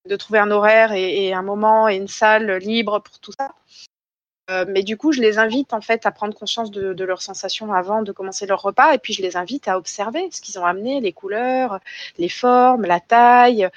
de 0.09 0.17
trouver 0.17 0.39
un 0.39 0.51
horaire 0.51 0.93
et, 0.93 1.33
un 1.33 1.43
moment 1.43 1.89
et 1.89 1.97
une 1.97 2.09
salle 2.09 2.59
libre 2.59 3.01
pour 3.01 3.19
tout 3.21 3.33
ça. 3.39 3.55
Euh, 4.51 4.65
mais 4.67 4.83
du 4.83 4.97
coup, 4.97 5.13
je 5.13 5.21
les 5.21 5.39
invite 5.39 5.75
en 5.75 5.83
fait 5.83 6.07
à 6.07 6.11
prendre 6.11 6.35
conscience 6.35 6.71
de, 6.71 7.05
leurs 7.05 7.21
sensations 7.21 7.73
avant 7.73 8.03
de 8.03 8.13
commencer 8.13 8.47
leur 8.47 8.63
repas, 8.63 8.95
et 8.95 8.99
puis 8.99 9.13
je 9.13 9.21
les 9.21 9.37
invite 9.37 9.69
à 9.69 9.77
observer 9.77 10.29
ce 10.33 10.41
qu'ils 10.41 10.59
ont 10.59 10.65
amené, 10.65 11.01
les 11.01 11.13
couleurs, 11.13 11.81
les 12.17 12.31
formes, 12.31 12.83
la 12.87 12.99
taille, 12.99 13.69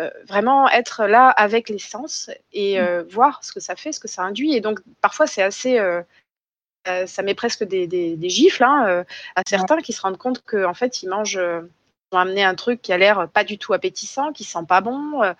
euh, 0.00 0.10
vraiment 0.26 0.68
être 0.70 1.06
là 1.06 1.28
avec 1.28 1.68
les 1.68 1.78
sens 1.78 2.30
et 2.52 2.80
euh, 2.80 3.04
mm. 3.04 3.08
voir 3.08 3.44
ce 3.44 3.52
que 3.52 3.60
ça 3.60 3.76
fait, 3.76 3.92
ce 3.92 4.00
que 4.00 4.08
ça 4.08 4.22
induit. 4.22 4.54
Et 4.54 4.60
donc 4.60 4.80
parfois 5.00 5.28
c'est 5.28 5.42
assez, 5.42 5.80
ça 6.84 7.22
met 7.22 7.34
presque 7.34 7.62
des, 7.62 8.18
gifles 8.28 8.64
hein, 8.64 9.04
à 9.36 9.42
certains 9.46 9.78
qui 9.78 9.92
se 9.92 10.00
rendent 10.00 10.18
compte 10.18 10.42
qu'en 10.44 10.74
fait 10.74 11.02
ils 11.04 11.08
mangent 11.08 11.40
ont 12.12 12.18
amené 12.18 12.44
un 12.44 12.54
truc 12.54 12.80
qui 12.82 12.92
a 12.92 12.98
l'air 12.98 13.28
pas 13.28 13.44
du 13.44 13.58
tout 13.58 13.72
appétissant, 13.72 14.32
qui 14.32 14.44
sent 14.44 14.64
pas 14.66 14.80
bon, 14.80 15.22
euh, 15.22 15.32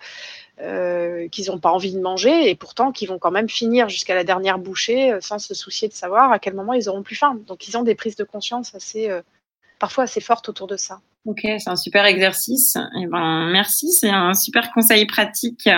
euh 0.61 1.27
qu'ils 1.29 1.47
n'ont 1.47 1.59
pas 1.59 1.71
envie 1.71 1.93
de 1.93 1.99
manger 1.99 2.49
et 2.49 2.55
pourtant 2.55 2.91
qui 2.91 3.05
vont 3.05 3.19
quand 3.19 3.31
même 3.31 3.49
finir 3.49 3.89
jusqu'à 3.89 4.15
la 4.15 4.23
dernière 4.23 4.59
bouchée 4.59 5.13
euh, 5.13 5.21
sans 5.21 5.39
se 5.39 5.53
soucier 5.53 5.87
de 5.87 5.93
savoir 5.93 6.31
à 6.31 6.39
quel 6.39 6.53
moment 6.53 6.73
ils 6.73 6.89
auront 6.89 7.03
plus 7.03 7.15
faim. 7.15 7.39
Donc 7.47 7.67
ils 7.67 7.77
ont 7.77 7.83
des 7.83 7.95
prises 7.95 8.15
de 8.15 8.23
conscience 8.23 8.75
assez, 8.75 9.09
euh, 9.09 9.21
parfois 9.79 10.03
assez 10.03 10.21
fortes 10.21 10.49
autour 10.49 10.67
de 10.67 10.77
ça. 10.77 11.01
Ok, 11.25 11.41
c'est 11.43 11.69
un 11.69 11.75
super 11.75 12.05
exercice. 12.05 12.77
Eh 13.01 13.07
ben 13.07 13.49
merci, 13.51 13.91
c'est 13.91 14.09
un 14.09 14.33
super 14.33 14.71
conseil 14.71 15.05
pratique 15.05 15.69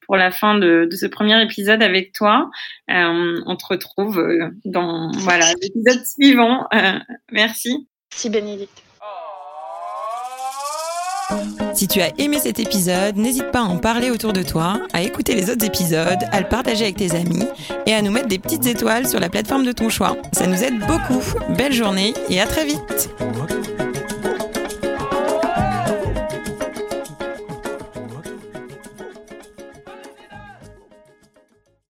pour 0.00 0.16
la 0.16 0.32
fin 0.32 0.58
de, 0.58 0.88
de 0.90 0.96
ce 0.96 1.06
premier 1.06 1.40
épisode 1.42 1.82
avec 1.82 2.12
toi. 2.12 2.50
on 2.88 3.56
te 3.56 3.66
retrouve 3.66 4.20
dans 4.64 5.12
voilà 5.12 5.52
l'épisode 5.62 6.04
suivant. 6.04 6.66
merci. 7.30 7.86
Merci 8.10 8.30
Bénédicte. 8.30 8.89
Si 11.74 11.88
tu 11.88 12.00
as 12.00 12.10
aimé 12.18 12.38
cet 12.42 12.58
épisode, 12.58 13.16
n'hésite 13.16 13.50
pas 13.52 13.60
à 13.60 13.64
en 13.64 13.78
parler 13.78 14.10
autour 14.10 14.32
de 14.32 14.42
toi, 14.42 14.80
à 14.92 15.02
écouter 15.02 15.34
les 15.34 15.50
autres 15.50 15.64
épisodes, 15.64 16.18
à 16.32 16.40
le 16.40 16.46
partager 16.46 16.84
avec 16.84 16.96
tes 16.96 17.12
amis 17.12 17.44
et 17.86 17.94
à 17.94 18.02
nous 18.02 18.10
mettre 18.10 18.28
des 18.28 18.38
petites 18.38 18.66
étoiles 18.66 19.06
sur 19.06 19.20
la 19.20 19.28
plateforme 19.28 19.64
de 19.64 19.72
ton 19.72 19.88
choix. 19.88 20.16
Ça 20.32 20.46
nous 20.46 20.62
aide 20.62 20.78
beaucoup. 20.80 21.22
Belle 21.56 21.72
journée 21.72 22.14
et 22.28 22.40
à 22.40 22.46
très 22.46 22.64
vite 22.64 23.10